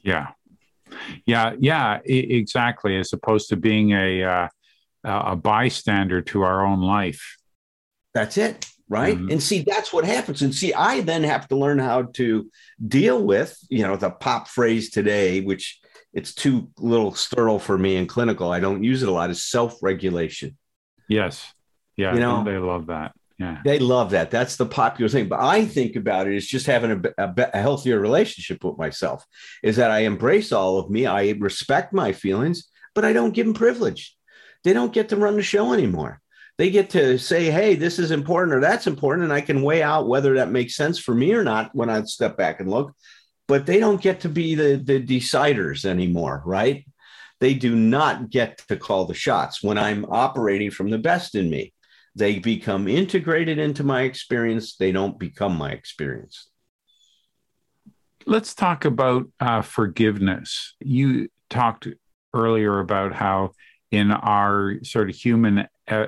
[0.02, 0.28] Yeah.
[1.26, 2.96] Yeah, yeah, exactly.
[2.96, 4.48] As opposed to being a uh,
[5.04, 7.36] a bystander to our own life.
[8.14, 9.16] That's it, right?
[9.16, 9.30] Mm-hmm.
[9.30, 10.42] And see, that's what happens.
[10.42, 12.50] And see, I then have to learn how to
[12.86, 15.80] deal with, you know, the pop phrase today, which
[16.12, 18.50] it's too little sterile for me in clinical.
[18.50, 19.30] I don't use it a lot.
[19.30, 20.56] Is self regulation.
[21.08, 21.52] Yes.
[21.96, 22.14] Yeah.
[22.14, 23.12] You know, they love that.
[23.38, 23.60] Yeah.
[23.64, 24.30] They love that.
[24.30, 25.28] That's the popular thing.
[25.28, 29.26] But I think about it as just having a, a, a, healthier relationship with myself
[29.62, 31.04] is that I embrace all of me.
[31.04, 34.16] I respect my feelings, but I don't give them privilege.
[34.64, 36.22] They don't get to run the show anymore.
[36.58, 39.24] They get to say, hey, this is important or that's important.
[39.24, 42.02] And I can weigh out whether that makes sense for me or not when I
[42.04, 42.94] step back and look
[43.48, 46.86] but they don't get to be the, the deciders anymore, right?
[47.40, 51.50] They do not get to call the shots when I'm operating from the best in
[51.50, 51.72] me.
[52.14, 56.48] They become integrated into my experience, they don't become my experience.
[58.24, 60.74] Let's talk about uh, forgiveness.
[60.80, 61.86] You talked
[62.34, 63.52] earlier about how,
[63.92, 66.06] in our sort of human e-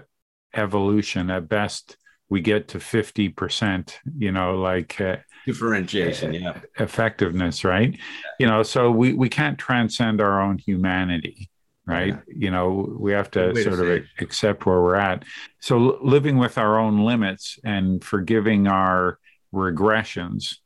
[0.55, 1.97] evolution, at best,
[2.29, 6.61] we get to 50%, you know, like uh, differentiation yeah.
[6.79, 7.93] effectiveness right?
[7.93, 7.99] Yeah.
[8.39, 11.49] you know so we we can't transcend our own humanity
[11.89, 12.09] right?
[12.09, 12.35] Yeah.
[12.37, 15.25] you know we have to Wait sort of accept where we're at.
[15.61, 19.19] So living with our own limits and forgiving our
[19.53, 20.57] regressions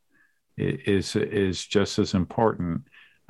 [0.58, 2.82] is is just as important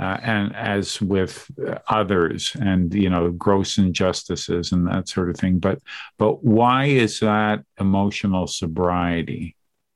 [0.02, 1.48] uh, and as with
[1.86, 5.58] others and you know gross injustices and that sort of thing.
[5.60, 5.78] But
[6.18, 9.54] but why is that emotional sobriety?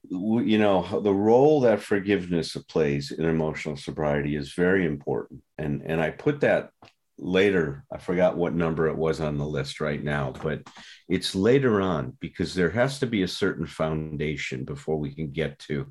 [0.09, 5.42] You know the role that forgiveness plays in emotional sobriety is very important.
[5.59, 6.71] And and i put that
[7.19, 10.61] later i forgot what number it was on the list right now but
[11.09, 15.59] it's later on because there has to be a certain foundation before we can get
[15.59, 15.90] to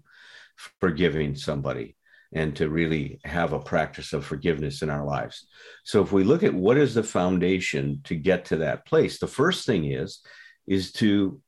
[0.80, 1.96] forgiving somebody
[2.36, 5.48] and to really have a practice of forgiveness in our lives
[5.84, 9.28] so if we look at what is the foundation to get to that place the
[9.28, 10.20] first thing is
[10.68, 11.42] is to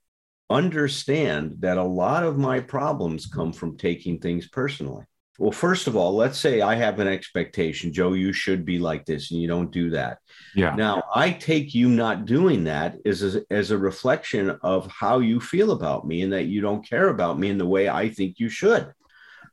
[0.49, 5.03] understand that a lot of my problems come from taking things personally.
[5.39, 9.05] Well, first of all, let's say I have an expectation, Joe, you should be like
[9.05, 10.17] this, and you don't do that.
[10.55, 10.73] Yeah.
[10.73, 15.39] Now, I take you not doing that as a, as a reflection of how you
[15.39, 18.39] feel about me and that you don't care about me in the way I think
[18.39, 18.91] you should.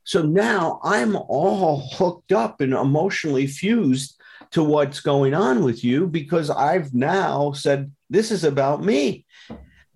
[0.04, 4.20] So now I'm all hooked up and emotionally fused
[4.52, 9.26] to what's going on with you because I've now said, This is about me.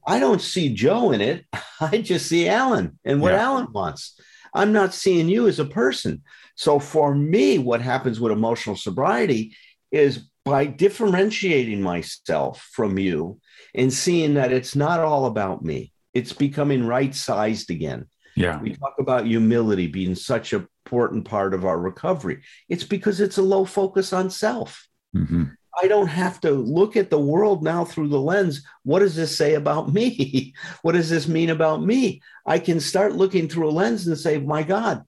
[0.06, 1.44] I don't see Joe in it.
[1.80, 3.42] I just see Allen and what yeah.
[3.42, 4.18] Allen wants.
[4.54, 6.22] I'm not seeing you as a person.
[6.56, 9.54] So for me, what happens with emotional sobriety
[9.92, 13.38] is by differentiating myself from you
[13.74, 15.92] and seeing that it's not all about me.
[16.14, 18.06] It's becoming right sized again.
[18.38, 18.60] Yeah.
[18.60, 22.42] We talk about humility being such an important part of our recovery.
[22.68, 24.86] It's because it's a low focus on self.
[25.14, 25.44] Mm-hmm.
[25.80, 28.62] I don't have to look at the world now through the lens.
[28.82, 30.54] What does this say about me?
[30.82, 32.20] what does this mean about me?
[32.46, 35.04] I can start looking through a lens and say, my God,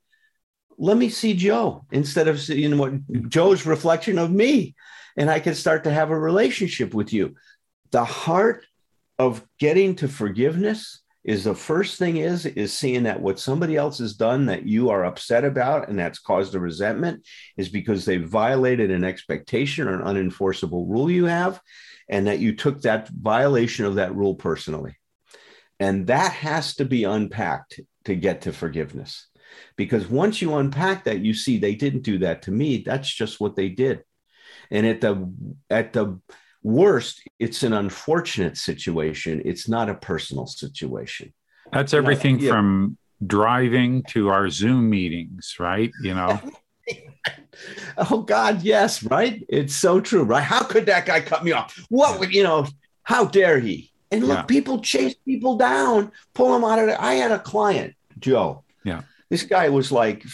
[0.79, 2.93] let me see Joe instead of seeing what
[3.29, 4.75] Joe's reflection of me.
[5.17, 7.35] And I can start to have a relationship with you.
[7.91, 8.65] The heart
[9.19, 13.99] of getting to forgiveness is the first thing is is seeing that what somebody else
[13.99, 18.17] has done that you are upset about and that's caused a resentment is because they
[18.17, 21.61] violated an expectation or an unenforceable rule you have
[22.09, 24.97] and that you took that violation of that rule personally.
[25.79, 29.29] And that has to be unpacked to get to forgiveness.
[29.77, 32.83] Because once you unpack that you see they didn't do that to me.
[32.85, 34.03] That's just what they did.
[34.71, 35.33] And at the
[35.69, 36.21] at the
[36.63, 39.41] Worst, it's an unfortunate situation.
[39.45, 41.33] It's not a personal situation.
[41.73, 42.51] That's everything yeah.
[42.51, 45.91] from driving to our Zoom meetings, right?
[46.03, 46.41] You know.
[47.99, 49.45] oh God, yes, right.
[49.49, 50.43] It's so true, right?
[50.43, 51.79] How could that guy cut me off?
[51.89, 52.67] What would you know?
[53.03, 53.91] How dare he?
[54.11, 54.43] And look, yeah.
[54.43, 56.97] people chase people down, pull them out of it.
[56.99, 58.65] I had a client, Joe.
[58.85, 59.03] Yeah.
[59.31, 60.25] This guy was like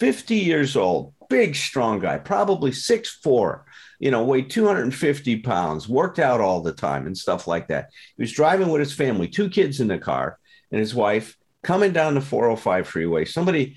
[0.00, 3.64] 50 years old, big, strong guy, probably six four
[3.98, 7.90] you know, weighed 250 pounds, worked out all the time and stuff like that.
[8.16, 10.38] He was driving with his family, two kids in the car,
[10.70, 13.24] and his wife coming down the 405 freeway.
[13.24, 13.76] Somebody,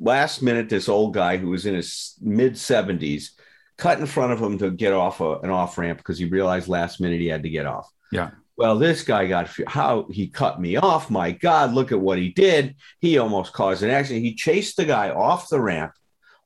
[0.00, 3.30] last minute, this old guy who was in his mid 70s
[3.76, 6.68] cut in front of him to get off a, an off ramp because he realized
[6.68, 7.90] last minute he had to get off.
[8.10, 8.30] Yeah.
[8.56, 11.10] Well, this guy got how he cut me off.
[11.10, 12.76] My God, look at what he did.
[13.00, 14.24] He almost caused an accident.
[14.24, 15.92] He chased the guy off the ramp,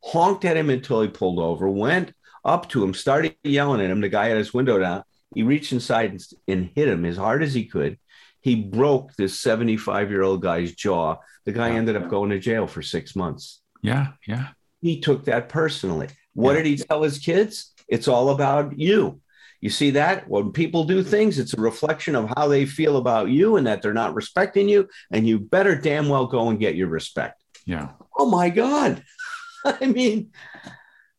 [0.03, 2.13] honked at him until he pulled over, went
[2.47, 4.01] up to him, started yelling at him.
[4.01, 5.03] The guy had his window down.
[5.35, 7.99] He reached inside and, and hit him as hard as he could.
[8.41, 11.17] He broke this 75 year old guy's jaw.
[11.45, 13.61] The guy ended up going to jail for six months.
[13.83, 14.49] Yeah, yeah.
[14.81, 16.09] He took that personally.
[16.35, 16.63] What yeah.
[16.63, 17.73] did he tell his kids?
[17.89, 19.21] It's all about you.
[19.61, 23.31] You see that when people do things, it's a reflection of how they feel about
[23.31, 24.89] you and that they're not respecting you.
[25.11, 27.43] And you better damn well go and get your respect.
[27.65, 27.89] Yeah.
[28.17, 29.03] Oh my God.
[29.65, 30.31] I mean,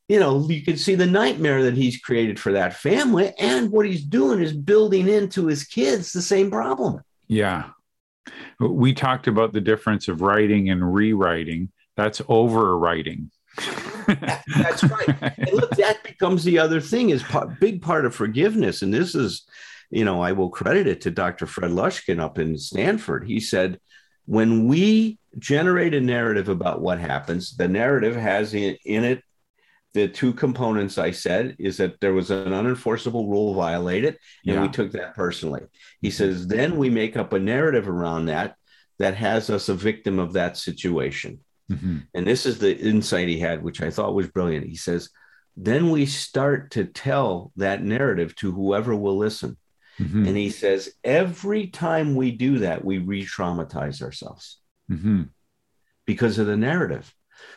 [0.08, 3.34] you know, you can see the nightmare that he's created for that family.
[3.38, 7.02] And what he's doing is building into his kids the same problem.
[7.28, 7.72] Yeah.
[8.60, 11.72] We talked about the difference of writing and rewriting.
[11.98, 13.30] That's overwriting.
[14.08, 15.34] That's right.
[15.38, 18.82] And look, that becomes the other thing is part, big part of forgiveness.
[18.82, 19.46] And this is,
[19.90, 21.48] you know, I will credit it to Dr.
[21.48, 23.28] Fred Luskin up in Stanford.
[23.28, 23.80] He said,
[24.26, 29.24] when we generate a narrative about what happens, the narrative has in, in it
[29.94, 34.62] the two components I said is that there was an unenforceable rule violated, and yeah.
[34.62, 35.62] we took that personally.
[36.02, 38.56] He says, then we make up a narrative around that
[39.00, 41.40] that has us a victim of that situation.
[41.72, 41.98] Mm-hmm.
[42.14, 44.68] And this is the insight he had, which I thought was brilliant.
[44.68, 45.10] He says,
[45.56, 49.58] then we start to tell that narrative to whoever will listen.
[50.00, 50.28] Mm-hmm.
[50.28, 54.60] And he says, every time we do that, we re traumatize ourselves
[54.90, 55.24] mm-hmm.
[56.06, 57.12] because of the narrative.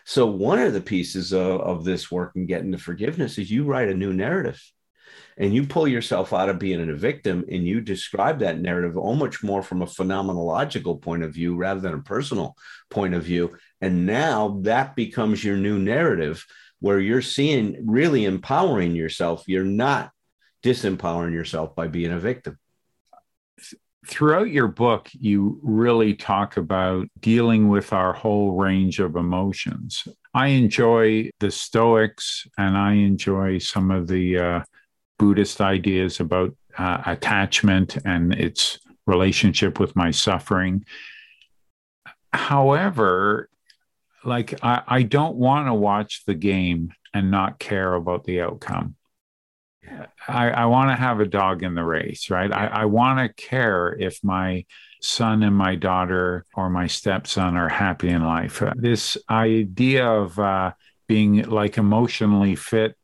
[0.05, 3.65] So, one of the pieces of, of this work and getting to forgiveness is you
[3.65, 4.61] write a new narrative
[5.37, 9.43] and you pull yourself out of being a victim and you describe that narrative almost
[9.43, 12.55] more from a phenomenological point of view rather than a personal
[12.91, 13.57] point of view.
[13.81, 16.45] And now that becomes your new narrative
[16.81, 19.45] where you're seeing really empowering yourself.
[19.47, 20.11] You're not
[20.63, 22.59] disempowering yourself by being a victim
[24.07, 30.07] throughout your book, you really talk about dealing with our whole range of emotions.
[30.33, 34.63] I enjoy the Stoics and I enjoy some of the uh,
[35.19, 40.85] Buddhist ideas about uh, attachment and its relationship with my suffering.
[42.33, 43.49] However,
[44.25, 48.95] like I, I don't want to watch the game and not care about the outcome.
[50.29, 52.53] I, I want to have a dog in the race, right?
[52.53, 54.65] I, I want to care if my
[55.01, 58.63] son and my daughter or my stepson are happy in life.
[58.63, 60.73] Uh, this idea of uh,
[61.09, 62.97] being like emotionally fit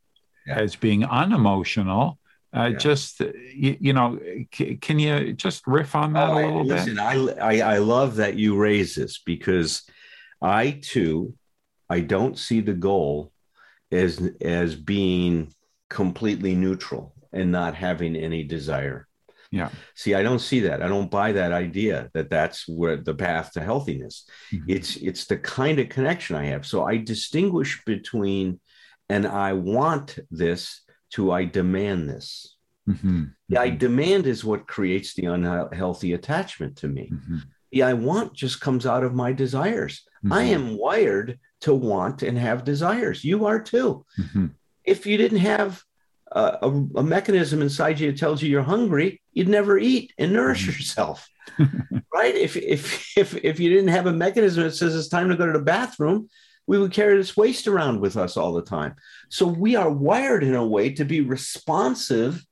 [0.46, 0.58] yeah.
[0.58, 2.18] as being unemotional.
[2.54, 2.78] Uh, yeah.
[2.78, 4.18] Just you, you, know,
[4.54, 7.04] c- can you just riff on that oh, a little listen, bit?
[7.04, 9.82] Listen, I, I I love that you raise this because
[10.40, 11.34] I too
[11.90, 13.32] I don't see the goal
[13.90, 15.52] as as being
[15.88, 19.06] completely neutral and not having any desire.
[19.50, 19.70] Yeah.
[19.94, 20.82] See, I don't see that.
[20.82, 24.28] I don't buy that idea that that's where the path to healthiness.
[24.52, 24.64] Mm-hmm.
[24.68, 26.66] It's it's the kind of connection I have.
[26.66, 28.60] So I distinguish between
[29.08, 30.82] and I want this
[31.12, 32.56] to I demand this.
[32.88, 33.24] Mm-hmm.
[33.48, 33.78] The I mm-hmm.
[33.78, 37.10] demand is what creates the unhealthy attachment to me.
[37.12, 37.38] Mm-hmm.
[37.72, 40.02] The I want just comes out of my desires.
[40.30, 40.54] I mm-hmm.
[40.54, 43.24] am wired to want and have desires.
[43.24, 44.04] You are too.
[44.86, 45.82] If you didn't have
[46.32, 50.32] a, a, a, mechanism inside you that tells you you're hungry, you'd never eat and
[50.32, 50.72] nourish mm-hmm.
[50.72, 51.28] yourself,
[52.14, 52.34] right?
[52.34, 55.46] If, if, if, if you didn't have a mechanism that says it's time to go
[55.46, 56.28] to the bathroom,
[56.66, 58.94] we would carry this waste around with us all the time.
[59.28, 62.44] So we are wired in a way to be responsive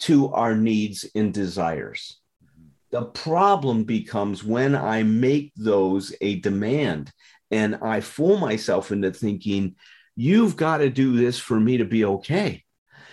[0.00, 2.18] to our needs and desires.
[2.90, 7.12] The problem becomes when I make those a demand
[7.50, 9.76] and I fool myself into thinking,
[10.20, 12.64] You've got to do this for me to be okay.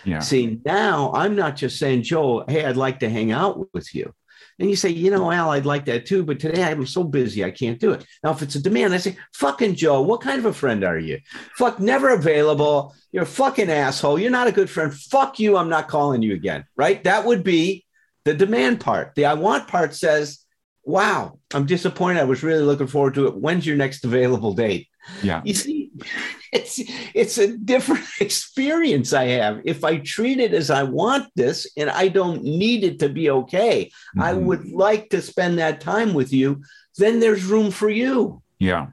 [0.04, 0.18] Yeah.
[0.18, 4.12] See, now I'm not just saying, Joe, hey, I'd like to hang out with you.
[4.58, 7.44] And you say, you know, Al, I'd like that too, but today I'm so busy,
[7.44, 8.04] I can't do it.
[8.24, 10.98] Now, if it's a demand, I say, fucking Joe, what kind of a friend are
[10.98, 11.20] you?
[11.54, 12.92] Fuck, never available.
[13.12, 14.18] You're a fucking asshole.
[14.18, 14.92] You're not a good friend.
[14.92, 15.56] Fuck you.
[15.56, 16.64] I'm not calling you again.
[16.74, 17.04] Right?
[17.04, 17.84] That would be
[18.24, 19.14] the demand part.
[19.14, 20.40] The I want part says,
[20.82, 22.20] wow, I'm disappointed.
[22.20, 23.36] I was really looking forward to it.
[23.36, 24.88] When's your next available date?
[25.22, 25.42] Yeah.
[25.44, 25.90] You see,
[26.56, 26.80] it's
[27.14, 29.60] it's a different experience I have.
[29.64, 33.30] If I treat it as I want this and I don't need it to be
[33.30, 34.22] okay, mm-hmm.
[34.22, 36.62] I would like to spend that time with you,
[36.96, 38.42] then there's room for you.
[38.58, 38.88] Yeah.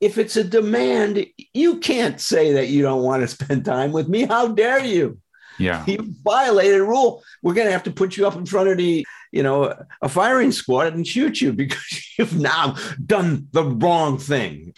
[0.00, 4.08] If it's a demand, you can't say that you don't want to spend time with
[4.08, 4.24] me.
[4.24, 5.18] How dare you?
[5.58, 5.84] Yeah.
[5.86, 7.22] You violated a rule.
[7.42, 10.08] We're going to have to put you up in front of the, you know, a
[10.08, 14.74] firing squad and shoot you because you've now done the wrong thing.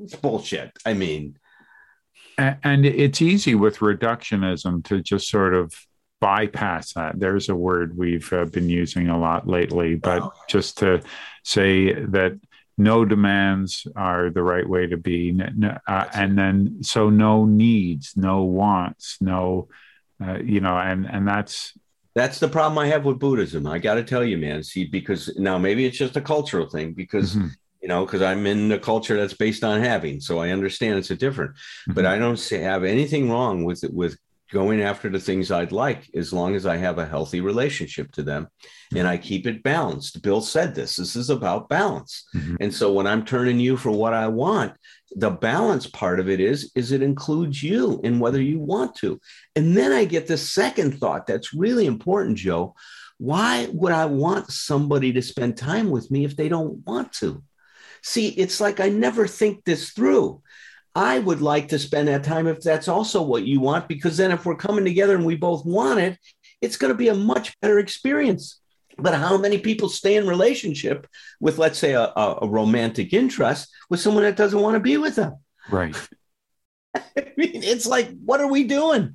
[0.00, 0.72] It's bullshit.
[0.84, 1.38] I mean,
[2.38, 5.74] and it's easy with reductionism to just sort of
[6.20, 7.18] bypass that.
[7.18, 10.32] There's a word we've uh, been using a lot lately, but oh.
[10.48, 11.02] just to
[11.44, 12.38] say that
[12.78, 15.38] no demands are the right way to be.
[15.88, 19.68] Uh, and then, so no needs, no wants, no,
[20.24, 21.72] uh, you know, and, and that's
[22.14, 23.66] That's the problem I have with Buddhism.
[23.66, 24.62] I got to tell you, man.
[24.62, 27.48] See, because now maybe it's just a cultural thing because, mm-hmm.
[27.82, 30.20] You know, because I'm in a culture that's based on having.
[30.20, 31.94] So I understand it's a different, mm-hmm.
[31.94, 34.16] but I don't say, have anything wrong with with
[34.52, 38.22] going after the things I'd like as long as I have a healthy relationship to
[38.22, 38.48] them
[38.94, 40.22] and I keep it balanced.
[40.22, 42.24] Bill said this this is about balance.
[42.36, 42.56] Mm-hmm.
[42.60, 44.74] And so when I'm turning you for what I want,
[45.16, 49.18] the balance part of it is is it includes you in whether you want to.
[49.56, 52.74] And then I get the second thought that's really important, Joe.
[53.18, 57.42] Why would I want somebody to spend time with me if they don't want to?
[58.02, 60.42] See, it's like I never think this through.
[60.94, 64.30] I would like to spend that time if that's also what you want, because then
[64.30, 66.18] if we're coming together and we both want it,
[66.60, 68.60] it's going to be a much better experience.
[68.98, 71.06] But how many people stay in relationship
[71.40, 75.16] with, let's say, a, a romantic interest with someone that doesn't want to be with
[75.16, 75.36] them?
[75.70, 75.96] Right.
[76.94, 79.14] I mean, it's like, what are we doing?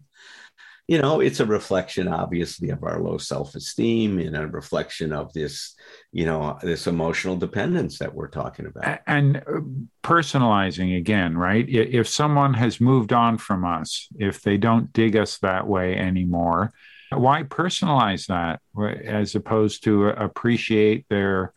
[0.88, 5.33] you know, it's a reflection, obviously, of our low self esteem and a reflection of
[5.33, 5.75] this,
[6.12, 8.99] you know, this emotional dependence that we're talking about.
[9.08, 9.60] And uh,
[10.03, 11.68] personalizing again, right?
[11.68, 16.74] If someone has moved on from us, if they don't dig us that way anymore,
[17.12, 18.62] why personalize that
[19.05, 21.53] as opposed to appreciate their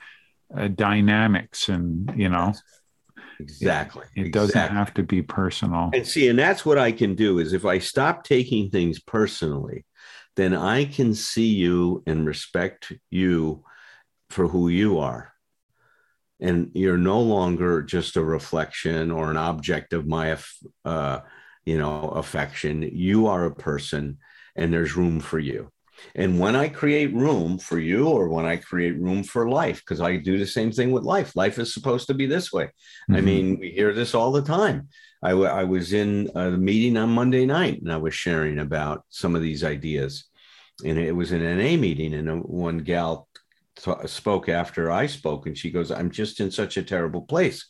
[0.56, 2.52] uh, dynamics and, you know?
[3.38, 4.04] Exactly.
[4.16, 4.76] It, it doesn't exactly.
[4.76, 5.90] have to be personal.
[5.94, 9.86] And see, and that's what I can do is if I stop taking things personally,
[10.36, 13.64] then I can see you and respect you
[14.30, 15.32] for who you are.
[16.40, 20.38] And you're no longer just a reflection or an object of my,
[20.84, 21.20] uh,
[21.66, 22.82] you know, affection.
[22.82, 24.18] You are a person,
[24.56, 25.70] and there's room for you.
[26.14, 30.00] And when I create room for you, or when I create room for life, because
[30.00, 32.66] I do the same thing with life, life is supposed to be this way.
[32.66, 33.16] Mm-hmm.
[33.16, 34.88] I mean, we hear this all the time.
[35.22, 39.04] I, w- I was in a meeting on Monday night and I was sharing about
[39.10, 40.24] some of these ideas.
[40.82, 43.28] And it was an NA meeting, and one gal
[43.82, 47.68] t- spoke after I spoke, and she goes, I'm just in such a terrible place.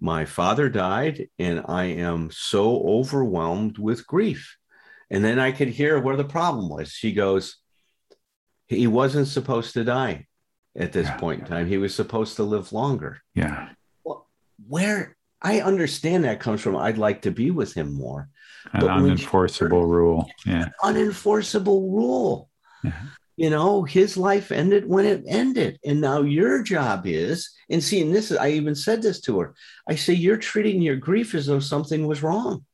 [0.00, 4.56] My father died, and I am so overwhelmed with grief.
[5.10, 6.90] And then I could hear where the problem was.
[6.90, 7.56] She goes,
[8.66, 10.26] He wasn't supposed to die
[10.76, 11.16] at this yeah.
[11.16, 11.66] point in time.
[11.68, 13.20] He was supposed to live longer.
[13.34, 13.68] Yeah.
[14.02, 14.28] Well,
[14.66, 18.28] where I understand that comes from, I'd like to be with him more.
[18.72, 20.28] An unenforceable rule.
[20.46, 20.70] Yeah.
[20.82, 22.50] Unenforceable rule.
[22.82, 22.92] Yeah.
[23.36, 25.80] You know, his life ended when it ended.
[25.84, 29.40] And now your job is, and see, and this is, I even said this to
[29.40, 29.54] her.
[29.88, 32.64] I say, you're treating your grief as though something was wrong.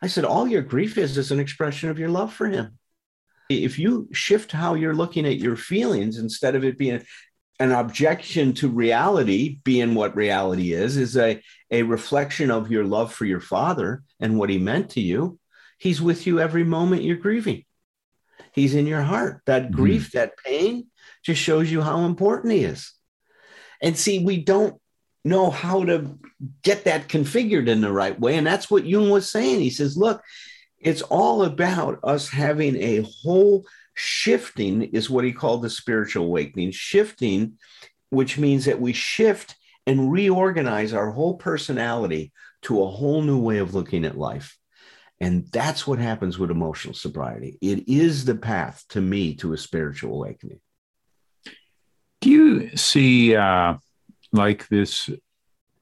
[0.00, 2.78] I said, all your grief is is an expression of your love for him.
[3.50, 7.04] If you shift how you're looking at your feelings instead of it being
[7.60, 13.12] an objection to reality being what reality is, is a, a reflection of your love
[13.12, 15.38] for your father and what he meant to you.
[15.78, 17.64] He's with you every moment you're grieving.
[18.52, 19.42] He's in your heart.
[19.46, 19.74] That mm-hmm.
[19.74, 20.86] grief, that pain
[21.24, 22.92] just shows you how important he is.
[23.82, 24.80] And see, we don't
[25.24, 26.18] know how to
[26.62, 28.36] get that configured in the right way.
[28.36, 29.60] And that's what Jung was saying.
[29.60, 30.22] He says, look,
[30.78, 33.64] it's all about us having a whole
[33.94, 36.72] shifting, is what he called the spiritual awakening.
[36.72, 37.54] Shifting,
[38.10, 39.56] which means that we shift
[39.86, 42.32] and reorganize our whole personality
[42.62, 44.56] to a whole new way of looking at life.
[45.20, 47.56] And that's what happens with emotional sobriety.
[47.60, 50.60] It is the path to me to a spiritual awakening.
[52.20, 53.74] Do you see uh,
[54.32, 55.08] like this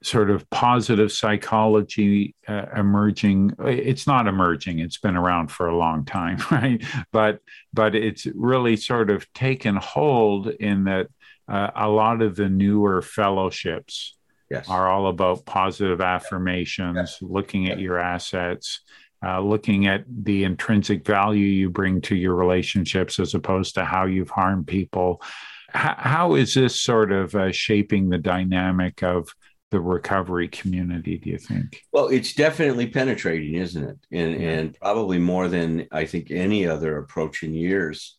[0.02, 6.04] sort of positive psychology uh, emerging it's not emerging it's been around for a long
[6.04, 7.40] time right but
[7.72, 11.06] but it's really sort of taken hold in that
[11.48, 14.16] uh, a lot of the newer fellowships
[14.50, 14.68] yes.
[14.68, 17.18] are all about positive affirmations yes.
[17.22, 18.80] looking at your assets
[19.24, 24.06] uh, looking at the intrinsic value you bring to your relationships as opposed to how
[24.06, 25.22] you've harmed people.
[25.68, 29.34] How is this sort of uh, shaping the dynamic of
[29.70, 31.82] the recovery community do you think?
[31.92, 33.98] Well it's definitely penetrating isn't it?
[34.12, 38.18] And, and probably more than i think any other approach in years.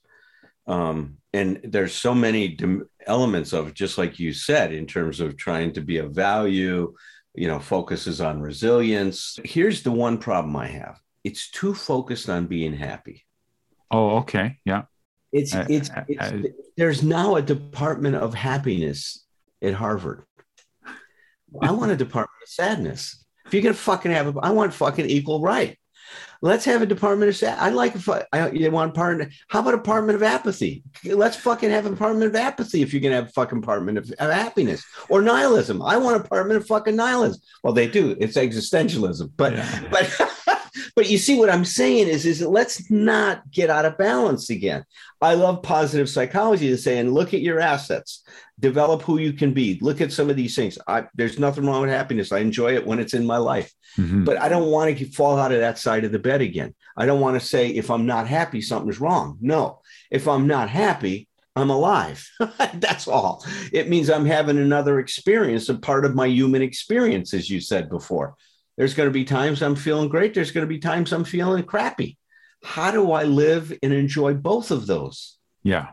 [0.65, 2.57] Um, and there's so many
[3.05, 6.93] elements of just like you said in terms of trying to be a value
[7.35, 12.47] you know focuses on resilience here's the one problem i have it's too focused on
[12.47, 13.25] being happy
[13.91, 14.83] oh okay yeah
[15.33, 19.25] it's, it's, it's there's now a department of happiness
[19.63, 20.23] at Harvard.
[21.59, 23.25] I want a department of sadness.
[23.45, 25.77] If you're gonna fucking have a, I want fucking equal right.
[26.43, 27.57] Let's have a department of sad.
[27.57, 29.29] I like if I, I you want partner.
[29.47, 30.83] How about a department of apathy?
[31.05, 34.11] Let's fucking have a department of apathy if you're gonna have a fucking department of,
[34.19, 35.81] of happiness or nihilism.
[35.81, 37.39] I want a department of fucking nihilism.
[37.63, 38.17] Well, they do.
[38.19, 39.83] It's existentialism, but yeah.
[39.89, 40.19] but
[40.95, 44.85] but you see what I'm saying is, is let's not get out of balance again.
[45.21, 48.23] I love positive psychology to say, and look at your assets,
[48.59, 49.79] develop who you can be.
[49.81, 50.77] Look at some of these things.
[50.87, 52.31] I, there's nothing wrong with happiness.
[52.31, 54.23] I enjoy it when it's in my life, mm-hmm.
[54.23, 56.75] but I don't want to fall out of that side of the bed again.
[56.95, 59.37] I don't want to say if I'm not happy, something's wrong.
[59.41, 59.81] No,
[60.11, 62.27] if I'm not happy, I'm alive.
[62.73, 63.45] That's all.
[63.71, 67.89] It means I'm having another experience, a part of my human experience, as you said
[67.89, 68.35] before.
[68.77, 70.33] There's going to be times I'm feeling great.
[70.33, 72.17] There's going to be times I'm feeling crappy.
[72.63, 75.37] How do I live and enjoy both of those?
[75.63, 75.89] Yeah.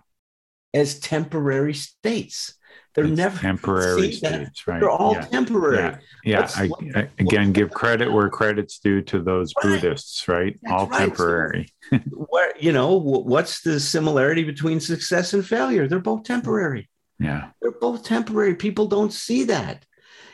[0.72, 2.54] As temporary states.
[2.94, 4.80] They're it's never temporary states, right?
[4.80, 5.20] They're all yeah.
[5.22, 5.96] temporary.
[6.24, 6.50] Yeah, yeah.
[6.56, 9.80] I, I, again, give credit where credit's due to those right.
[9.80, 10.58] Buddhists, right?
[10.62, 10.98] That's all right.
[10.98, 11.68] temporary.
[12.10, 15.86] where you know what's the similarity between success and failure?
[15.86, 16.90] They're both temporary.
[17.20, 18.56] Yeah, they're both temporary.
[18.56, 19.84] People don't see that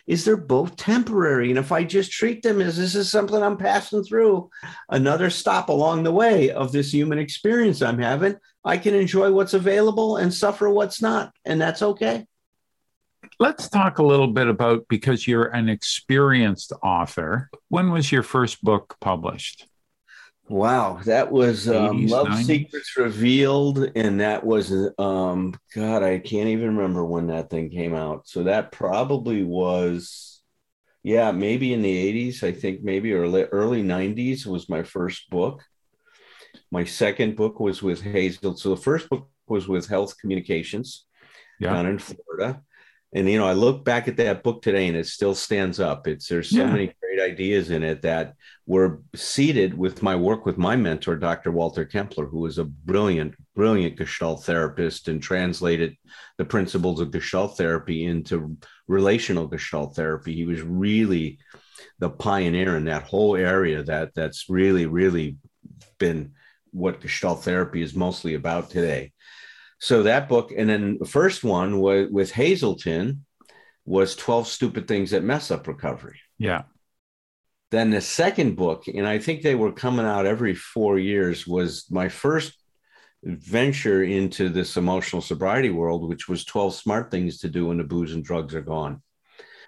[0.07, 1.50] is they're both temporary.
[1.50, 4.50] And if I just treat them as this is something I'm passing through,
[4.88, 9.54] another stop along the way of this human experience I'm having, I can enjoy what's
[9.54, 11.32] available and suffer what's not.
[11.44, 12.26] And that's okay.
[13.40, 17.50] Let's talk a little bit about because you're an experienced author.
[17.68, 19.66] When was your first book published?
[20.49, 22.44] Wow, that was um, Love 90s?
[22.44, 27.94] Secrets Revealed, and that was um, God, I can't even remember when that thing came
[27.94, 28.28] out.
[28.28, 30.42] So that probably was,
[31.03, 32.44] yeah, maybe in the '80s.
[32.44, 35.64] I think maybe early early '90s was my first book.
[36.70, 38.57] My second book was with Hazel.
[38.57, 41.07] So the first book was with Health Communications
[41.59, 41.72] yeah.
[41.72, 42.62] down in Florida,
[43.14, 46.07] and you know, I look back at that book today, and it still stands up.
[46.07, 46.70] It's there's so yeah.
[46.70, 48.34] many great ideas in it that
[48.66, 51.52] were seeded with my work with my mentor, Dr.
[51.52, 55.96] Walter Kempler, who was a brilliant, brilliant Gestalt therapist and translated
[56.36, 58.57] the principles of Gestalt therapy into
[58.88, 60.34] relational Gestalt therapy.
[60.34, 61.38] He was really
[61.98, 65.38] the pioneer in that whole area that that's really, really
[65.98, 66.32] been
[66.72, 69.12] what Gestalt therapy is mostly about today.
[69.78, 73.24] So that book, and then the first one was with Hazelden
[73.84, 76.18] was 12 Stupid Things That Mess Up Recovery.
[76.38, 76.62] Yeah.
[77.70, 81.86] Then the second book, and I think they were coming out every four years, was
[81.90, 82.54] my first
[83.22, 87.84] venture into this emotional sobriety world, which was 12 smart things to do when the
[87.84, 89.02] booze and drugs are gone.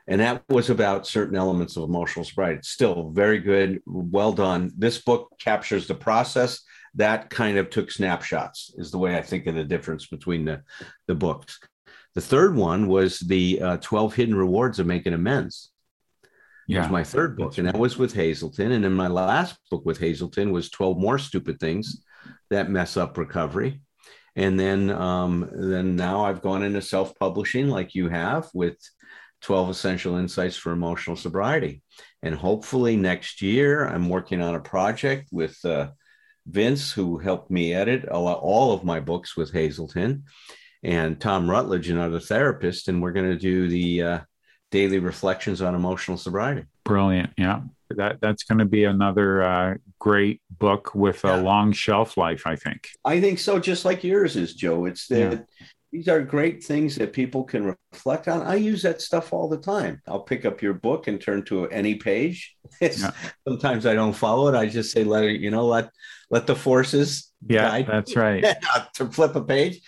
[0.06, 2.61] And that was about certain elements of emotional sobriety.
[2.62, 4.72] Still very good, well done.
[4.76, 6.62] This book captures the process.
[6.95, 10.62] That kind of took snapshots, is the way I think of the difference between the,
[11.07, 11.59] the books.
[12.14, 15.70] The third one was the uh, 12 hidden rewards of making amends
[16.68, 16.82] yeah.
[16.82, 18.72] was my third book, That's and that was with Hazelden.
[18.72, 22.05] And then my last book with Hazelden was 12 More Stupid Things
[22.51, 23.80] That Mess Up Recovery.
[24.36, 28.76] And then, um, then now I've gone into self publishing like you have with
[29.41, 31.82] 12 Essential Insights for Emotional Sobriety.
[32.22, 35.89] And hopefully next year, I'm working on a project with uh,
[36.49, 40.24] Vince, who helped me edit all of my books with Hazelden,
[40.82, 42.88] and Tom Rutledge, another therapist.
[42.88, 44.20] And we're going to do the uh,
[44.70, 46.64] daily reflections on emotional sobriety.
[46.84, 47.30] Brilliant.
[47.36, 47.62] Yeah.
[47.90, 51.40] That that's going to be another uh, great book with yeah.
[51.40, 52.90] a long shelf life, I think.
[53.05, 54.84] I think so, just like yours is, Joe.
[54.84, 55.66] It's the yeah.
[55.93, 58.43] These are great things that people can reflect on.
[58.43, 60.03] I use that stuff all the time.
[60.07, 62.55] I'll pick up your book and turn to any page.
[62.80, 63.12] Yeah.
[63.49, 64.55] Sometimes I don't follow it.
[64.55, 65.91] I just say, let it, you know, let
[66.30, 67.32] let the forces.
[67.49, 68.45] Yeah, that's right.
[68.95, 69.80] to flip a page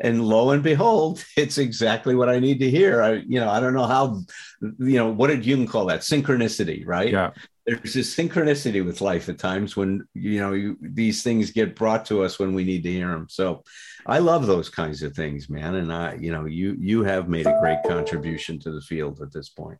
[0.00, 3.60] and lo and behold it's exactly what i need to hear i you know i
[3.60, 4.20] don't know how
[4.60, 7.30] you know what did you call that synchronicity right yeah
[7.66, 12.04] there's this synchronicity with life at times when you know you, these things get brought
[12.04, 13.62] to us when we need to hear them so
[14.06, 17.46] i love those kinds of things man and i you know you you have made
[17.46, 19.78] a great contribution to the field at this point.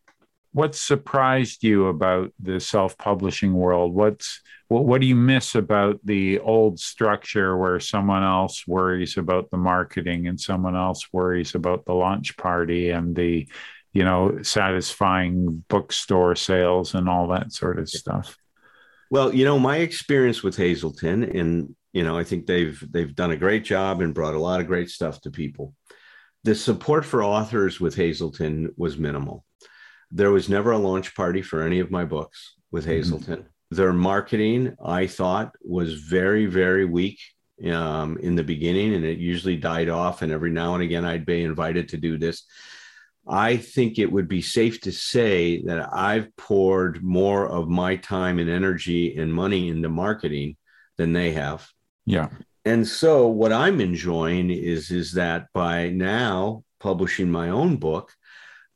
[0.53, 3.93] What surprised you about the self-publishing world?
[3.93, 9.51] What's what, what do you miss about the old structure where someone else worries about
[9.51, 13.49] the marketing and someone else worries about the launch party and the
[13.93, 18.37] you know satisfying bookstore sales and all that sort of stuff?
[19.11, 23.31] Well you know my experience with hazelden and you know i think they've they've done
[23.31, 25.75] a great job and brought a lot of great stuff to people
[26.43, 29.47] the support for authors with Hazelden was minimal
[30.11, 33.33] there was never a launch party for any of my books with mm-hmm.
[33.33, 33.43] Mm-hmm.
[33.71, 37.19] Their marketing, I thought, was very, very weak
[37.65, 40.23] um, in the beginning, and it usually died off.
[40.23, 42.45] And every now and again, I'd be invited to do this.
[43.27, 48.39] I think it would be safe to say that I've poured more of my time
[48.39, 50.57] and energy and money into marketing
[50.99, 51.67] than they have.
[52.07, 52.29] Yeah.
[52.65, 58.13] And so what I'm enjoying is is that by now publishing my own book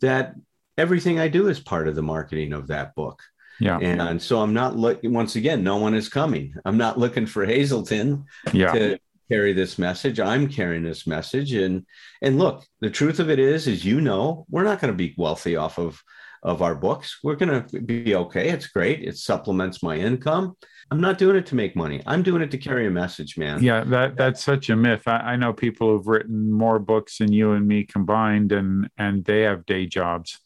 [0.01, 0.35] that
[0.77, 3.23] everything I do is part of the marketing of that book.
[3.61, 3.79] Yeah.
[3.79, 6.55] And so I'm not looking, once again, no one is coming.
[6.65, 8.73] I'm not looking for Hazelden Yeah.
[8.73, 8.99] to
[9.29, 10.21] carry this message.
[10.21, 11.53] I'm carrying this message.
[11.53, 11.85] And
[12.23, 15.15] and look, the truth of it is, is you know, we're not going to be
[15.19, 16.01] wealthy off of
[16.43, 17.19] of our books.
[17.25, 18.49] We're going to be okay.
[18.51, 19.03] It's great.
[19.03, 20.57] It supplements my income.
[20.91, 22.03] I'm not doing it to make money.
[22.07, 23.63] I'm doing it to carry a message, man.
[23.63, 25.03] Yeah, that that's such a myth.
[25.07, 29.25] I, I know people who've written more books than you and me combined, and and
[29.25, 30.39] they have day jobs.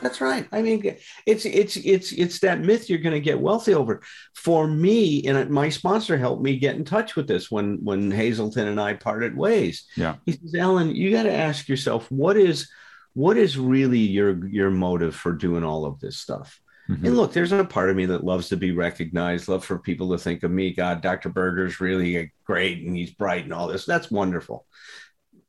[0.00, 0.48] That's right.
[0.50, 4.02] I mean, it's it's it's it's that myth you're going to get wealthy over.
[4.34, 8.66] For me, and my sponsor helped me get in touch with this when when Hazelden
[8.66, 9.84] and I parted ways.
[9.96, 10.16] Yeah.
[10.26, 12.68] He says, Allen, you got to ask yourself what is
[13.14, 16.60] what is really your your motive for doing all of this stuff.
[16.92, 17.06] Mhm.
[17.06, 20.10] And look, there's a part of me that loves to be recognized, love for people
[20.10, 20.72] to think of me.
[20.72, 21.28] God, Dr.
[21.28, 23.84] Berger's really great and he's bright and all this.
[23.86, 24.66] That's wonderful.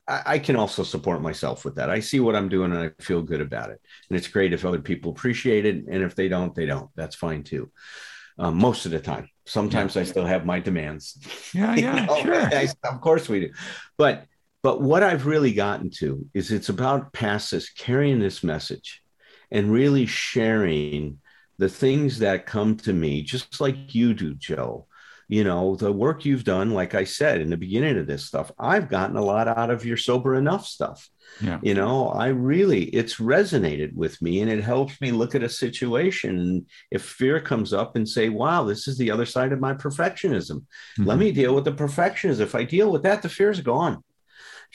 [0.08, 1.90] I, I can also support myself with that.
[1.90, 3.80] I see what I'm doing and I feel good about it.
[4.10, 5.86] And it's great if other people appreciate it.
[5.88, 6.90] And if they don't, they don't.
[6.96, 7.72] That's fine too.
[8.40, 9.30] Um, most of the time.
[9.46, 11.18] Sometimes I still have my demands.
[11.54, 12.36] Yeah, You yeah, know, sure.
[12.42, 13.52] I- of course we do.
[13.98, 14.26] But
[14.64, 19.04] but what I've really gotten to is it's about past this carrying this message
[19.52, 21.20] and really sharing
[21.58, 24.88] the things that come to me, just like you do, Joe.
[25.30, 28.52] You know, the work you've done, like I said in the beginning of this stuff,
[28.60, 31.10] I've gotten a lot out of your sober enough stuff.
[31.42, 31.60] Yeah.
[31.64, 35.50] You know, I really, it's resonated with me and it helps me look at a
[35.50, 36.38] situation.
[36.38, 39.74] And if fear comes up and say, wow, this is the other side of my
[39.74, 40.66] perfectionism,
[41.00, 41.20] let Mhm.
[41.20, 42.42] me deal with the perfectionism.
[42.42, 44.04] If I deal with that, the fear is gone.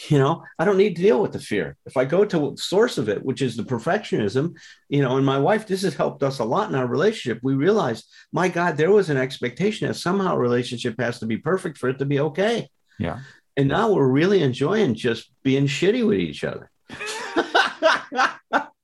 [0.08, 1.76] You know, I don't need to deal with the fear.
[1.84, 4.56] If I go to the source of it, which is the perfectionism,
[4.88, 7.40] you know, and my wife, this has helped us a lot in our relationship.
[7.42, 11.36] We realized, my God, there was an expectation that somehow a relationship has to be
[11.36, 12.68] perfect for it to be okay.
[12.98, 13.20] Yeah.
[13.56, 16.70] And now we're really enjoying just being shitty with each other.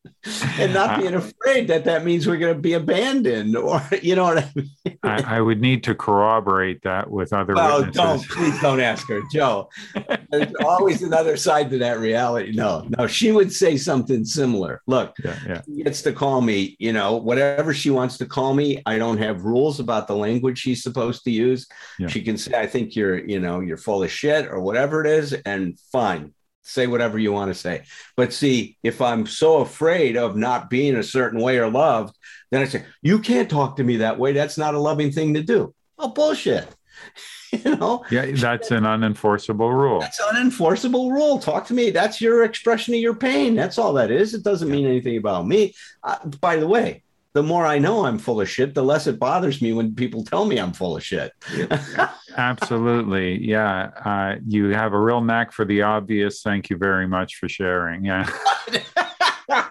[0.58, 4.24] and not being afraid that that means we're going to be abandoned or, you know
[4.24, 4.70] what I mean?
[5.02, 7.94] I, I would need to corroborate that with other Oh, witnesses.
[7.94, 9.68] don't please don't ask her, Joe.
[10.30, 12.52] There's always another side to that reality.
[12.52, 14.80] No, no, she would say something similar.
[14.86, 15.60] Look, Yeah, yeah.
[15.66, 18.82] she gets to call me, you know, whatever she wants to call me.
[18.86, 21.66] I don't have rules about the language she's supposed to use.
[21.98, 22.08] Yeah.
[22.08, 25.06] She can say, I think you're, you know, you're full of shit or whatever it
[25.10, 26.32] is, and fine.
[26.66, 27.82] Say whatever you want to say.
[28.16, 32.16] But see, if I'm so afraid of not being a certain way or loved,
[32.50, 34.32] then I say, You can't talk to me that way.
[34.32, 35.74] That's not a loving thing to do.
[35.98, 36.66] Oh, bullshit.
[37.52, 40.00] you know, Yeah, that's an unenforceable rule.
[40.00, 41.38] that's an unenforceable rule.
[41.38, 41.90] Talk to me.
[41.90, 43.54] That's your expression of your pain.
[43.54, 44.34] That's all that is.
[44.34, 45.74] It doesn't mean anything about me.
[46.02, 47.03] Uh, by the way,
[47.34, 50.24] the more I know I'm full of shit, the less it bothers me when people
[50.24, 51.32] tell me I'm full of shit.
[52.36, 53.44] Absolutely.
[53.44, 53.90] Yeah.
[54.04, 56.42] Uh, you have a real knack for the obvious.
[56.42, 58.04] Thank you very much for sharing.
[58.04, 58.30] Yeah.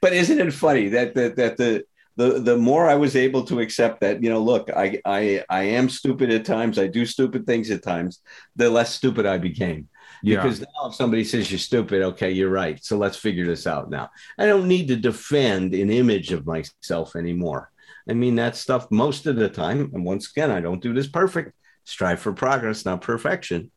[0.00, 1.84] but isn't it funny that that, that the
[2.16, 5.62] the the more I was able to accept that, you know, look, I I I
[5.62, 6.78] am stupid at times.
[6.78, 8.20] I do stupid things at times.
[8.54, 9.88] The less stupid I became.
[10.22, 10.42] Yeah.
[10.42, 12.82] Because now if somebody says you're stupid, okay, you're right.
[12.84, 14.10] So let's figure this out now.
[14.38, 17.70] I don't need to defend an image of myself anymore.
[18.08, 21.08] I mean, that stuff most of the time, and once again, I don't do this
[21.08, 21.52] perfect.
[21.84, 23.70] Strive for progress, not perfection.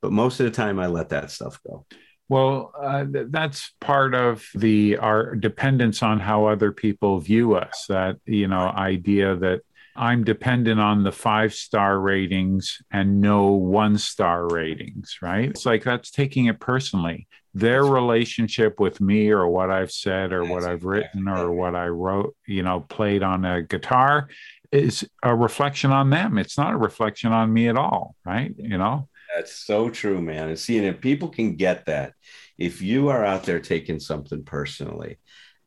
[0.00, 1.86] But most of the time, I let that stuff go.
[2.28, 7.86] Well, uh, th- that's part of the our dependence on how other people view us.
[7.88, 9.62] That you know idea that
[9.98, 15.18] I'm dependent on the five star ratings and no one star ratings.
[15.20, 15.50] Right?
[15.50, 17.26] It's like that's taking it personally.
[17.54, 21.88] Their relationship with me, or what I've said, or what I've written, or what I
[21.88, 24.28] wrote, you know, played on a guitar,
[24.70, 26.38] is a reflection on them.
[26.38, 28.14] It's not a reflection on me at all.
[28.24, 28.54] Right?
[28.56, 29.08] You know.
[29.34, 30.48] That's so true, man.
[30.48, 32.14] And seeing if people can get that,
[32.56, 35.18] if you are out there taking something personally,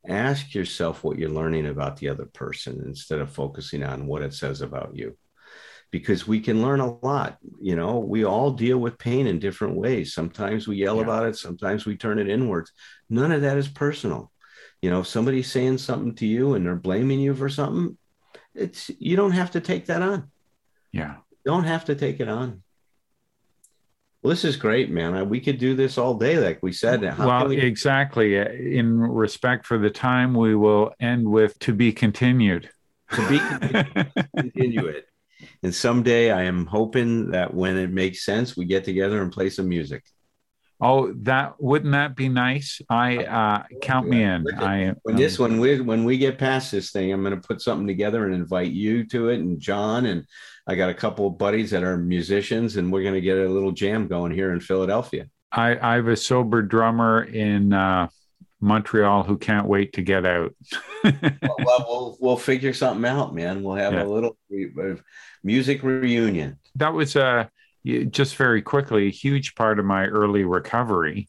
[0.08, 4.34] ask yourself what you're learning about the other person instead of focusing on what it
[4.34, 5.18] says about you.
[5.92, 7.38] Because we can learn a lot.
[7.60, 10.14] You know, we all deal with pain in different ways.
[10.14, 11.04] Sometimes we yell Yeah.
[11.04, 12.72] about it, sometimes we turn it inwards.
[13.10, 14.32] None of that is personal.
[14.82, 17.98] You know, if somebody's saying something to you and they're blaming you for something,
[18.56, 20.30] it's you don't have to take that on
[20.92, 21.18] Yeah.
[21.46, 22.64] don't have to take it on.
[24.22, 25.14] Well, this is great, man.
[25.16, 27.04] I- We could do this all day, like we said.
[27.04, 28.36] How well, we- exactly.
[28.38, 32.70] In respect for the time, we will end with to be continued.
[33.14, 33.40] to be
[34.38, 35.06] continue it.
[35.64, 39.50] And someday, I am hoping that when it makes sense, we get together and play
[39.50, 40.04] some music.
[40.84, 42.80] oh, that wouldn't that be nice?
[42.90, 44.46] I uh, count me in.
[44.58, 47.62] I When this, when we when we get past this thing, I'm going to put
[47.62, 50.26] something together and invite you to it, and John, and
[50.68, 53.50] I got a couple of buddies that are musicians, and we're going to get a
[53.50, 55.28] little jam going here in Philadelphia.
[55.52, 58.08] I, I have a sober drummer in uh,
[58.62, 60.56] Montreal who can't wait to get out.
[61.04, 63.64] well, well, we'll we'll figure something out, man.
[63.64, 64.04] We'll have yeah.
[64.04, 64.98] a little re-
[65.44, 66.60] music reunion.
[66.76, 67.48] That was uh
[67.84, 71.28] just very quickly a huge part of my early recovery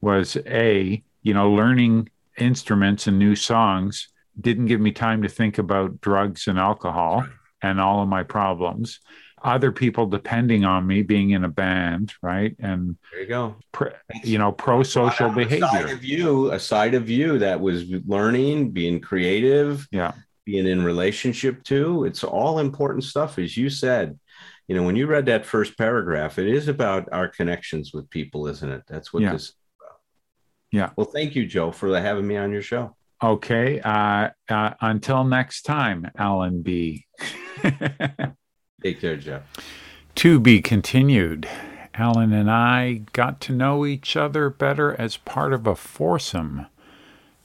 [0.00, 4.08] was a you know learning instruments and new songs
[4.40, 7.24] didn't give me time to think about drugs and alcohol
[7.62, 9.00] and all of my problems
[9.42, 13.56] other people depending on me being in a band right and there you go
[14.24, 17.84] you know pro social behavior a side of you a side of you that was
[18.06, 20.12] learning being creative yeah
[20.44, 24.18] being in relationship too it's all important stuff as you said
[24.66, 28.48] you know when you read that first paragraph it is about our connections with people
[28.48, 29.32] isn't it that's what yeah.
[29.32, 29.52] this
[30.70, 30.90] yeah.
[30.96, 32.96] Well, thank you, Joe, for having me on your show.
[33.22, 33.80] Okay.
[33.80, 37.06] Uh, uh, until next time, Allen B.
[38.82, 39.42] Take care, Jeff.
[40.16, 41.48] To be continued.
[41.94, 46.66] Allen and I got to know each other better as part of a foursome.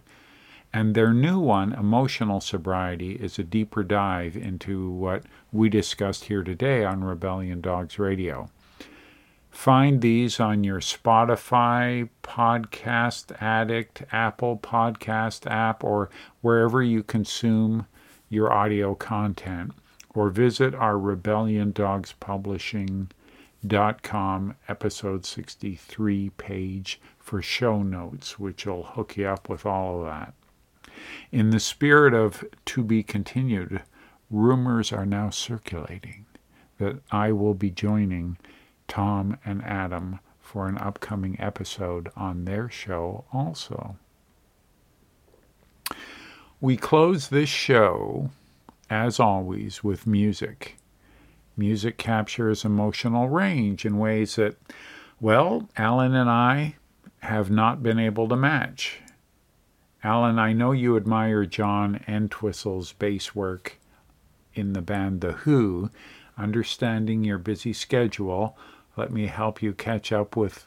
[0.71, 6.43] And their new one, Emotional Sobriety, is a deeper dive into what we discussed here
[6.43, 8.51] today on Rebellion Dogs Radio.
[9.49, 16.11] Find these on your Spotify, Podcast Addict, Apple Podcast app, or
[16.41, 17.87] wherever you consume
[18.29, 19.71] your audio content.
[20.13, 23.09] Or visit our Rebellion Dogs Publishing.com
[24.67, 30.33] episode 63 page for show notes, which will hook you up with all of that.
[31.31, 33.81] In the spirit of to be continued,
[34.29, 36.25] rumors are now circulating
[36.77, 38.37] that I will be joining
[38.87, 43.97] Tom and Adam for an upcoming episode on their show also.
[46.61, 48.31] We close this show,
[48.89, 50.77] as always, with music.
[51.55, 54.57] Music captures emotional range in ways that,
[55.21, 56.75] well, Allen and I
[57.19, 58.99] have not been able to match.
[60.03, 63.77] Allen, I know you admire John Entwistle's bass work
[64.53, 65.89] in the band The Who.
[66.37, 68.57] Understanding your busy schedule,
[68.95, 70.65] let me help you catch up with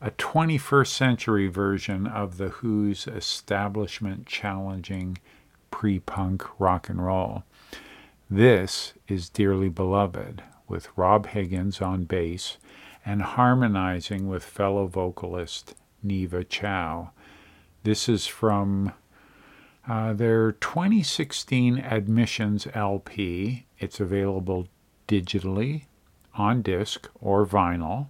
[0.00, 5.18] a 21st century version of The Who's establishment challenging
[5.70, 7.44] pre punk rock and roll.
[8.30, 12.56] This is Dearly Beloved, with Rob Higgins on bass
[13.04, 15.74] and harmonizing with fellow vocalist
[16.04, 17.10] Niva Chow.
[17.88, 18.92] This is from
[19.88, 23.64] uh, their 2016 Admissions LP.
[23.78, 24.68] It's available
[25.08, 25.84] digitally
[26.34, 28.08] on disc or vinyl.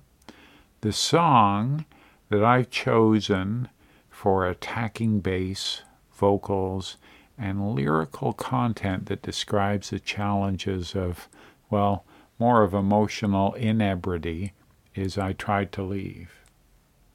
[0.81, 1.85] The song
[2.29, 3.69] that I've chosen
[4.11, 6.97] for attacking bass, vocals,
[7.39, 11.29] and lyrical content that describes the challenges of,
[11.71, 12.05] well,
[12.37, 14.55] more of emotional inebriety
[14.97, 16.33] is I tried to leave.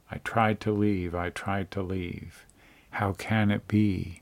[0.09, 2.45] I tried to leave, I tried to leave.
[2.93, 4.21] How can it be?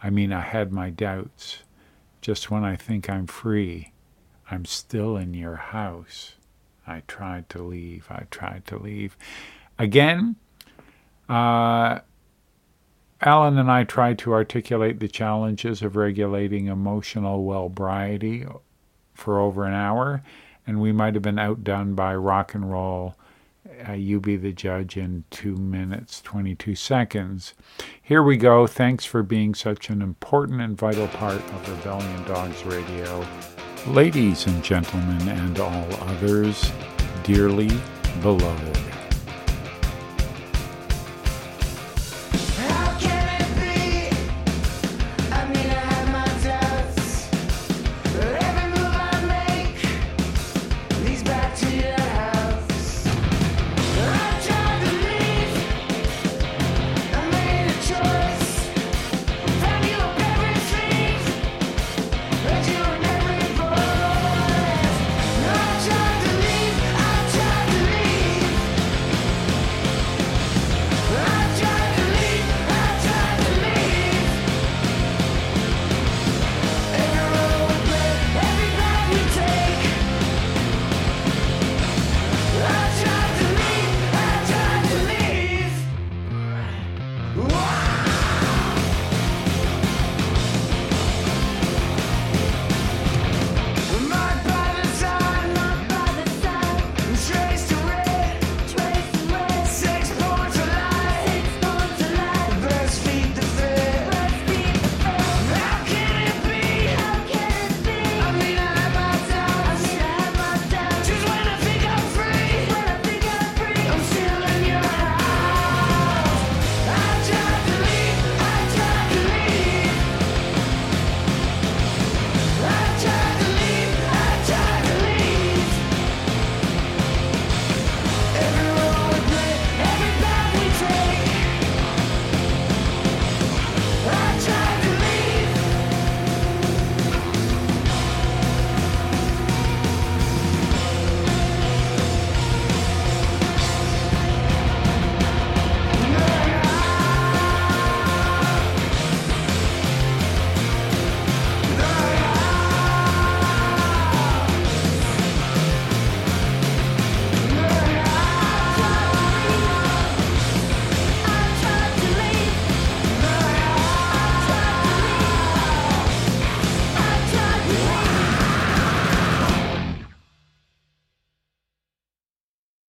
[0.00, 1.64] I mean, I had my doubts.
[2.20, 3.92] Just when I think I'm free,
[4.48, 6.36] I'm still in your house.
[6.86, 8.06] I tried to leave.
[8.10, 9.16] I tried to leave.
[9.76, 10.36] Again,
[11.28, 11.98] uh,
[13.20, 18.46] Allen and I tried to articulate the challenges of regulating emotional well-briety
[19.14, 20.22] for over an hour,
[20.64, 23.16] and we might have been outdone by rock and roll.
[23.88, 27.54] Uh, you be the judge in two minutes, 22 seconds.
[28.02, 28.66] Here we go.
[28.66, 33.26] Thanks for being such an important and vital part of Rebellion Dogs Radio.
[33.86, 36.70] Ladies and gentlemen, and all others,
[37.24, 37.70] dearly
[38.22, 38.93] beloved.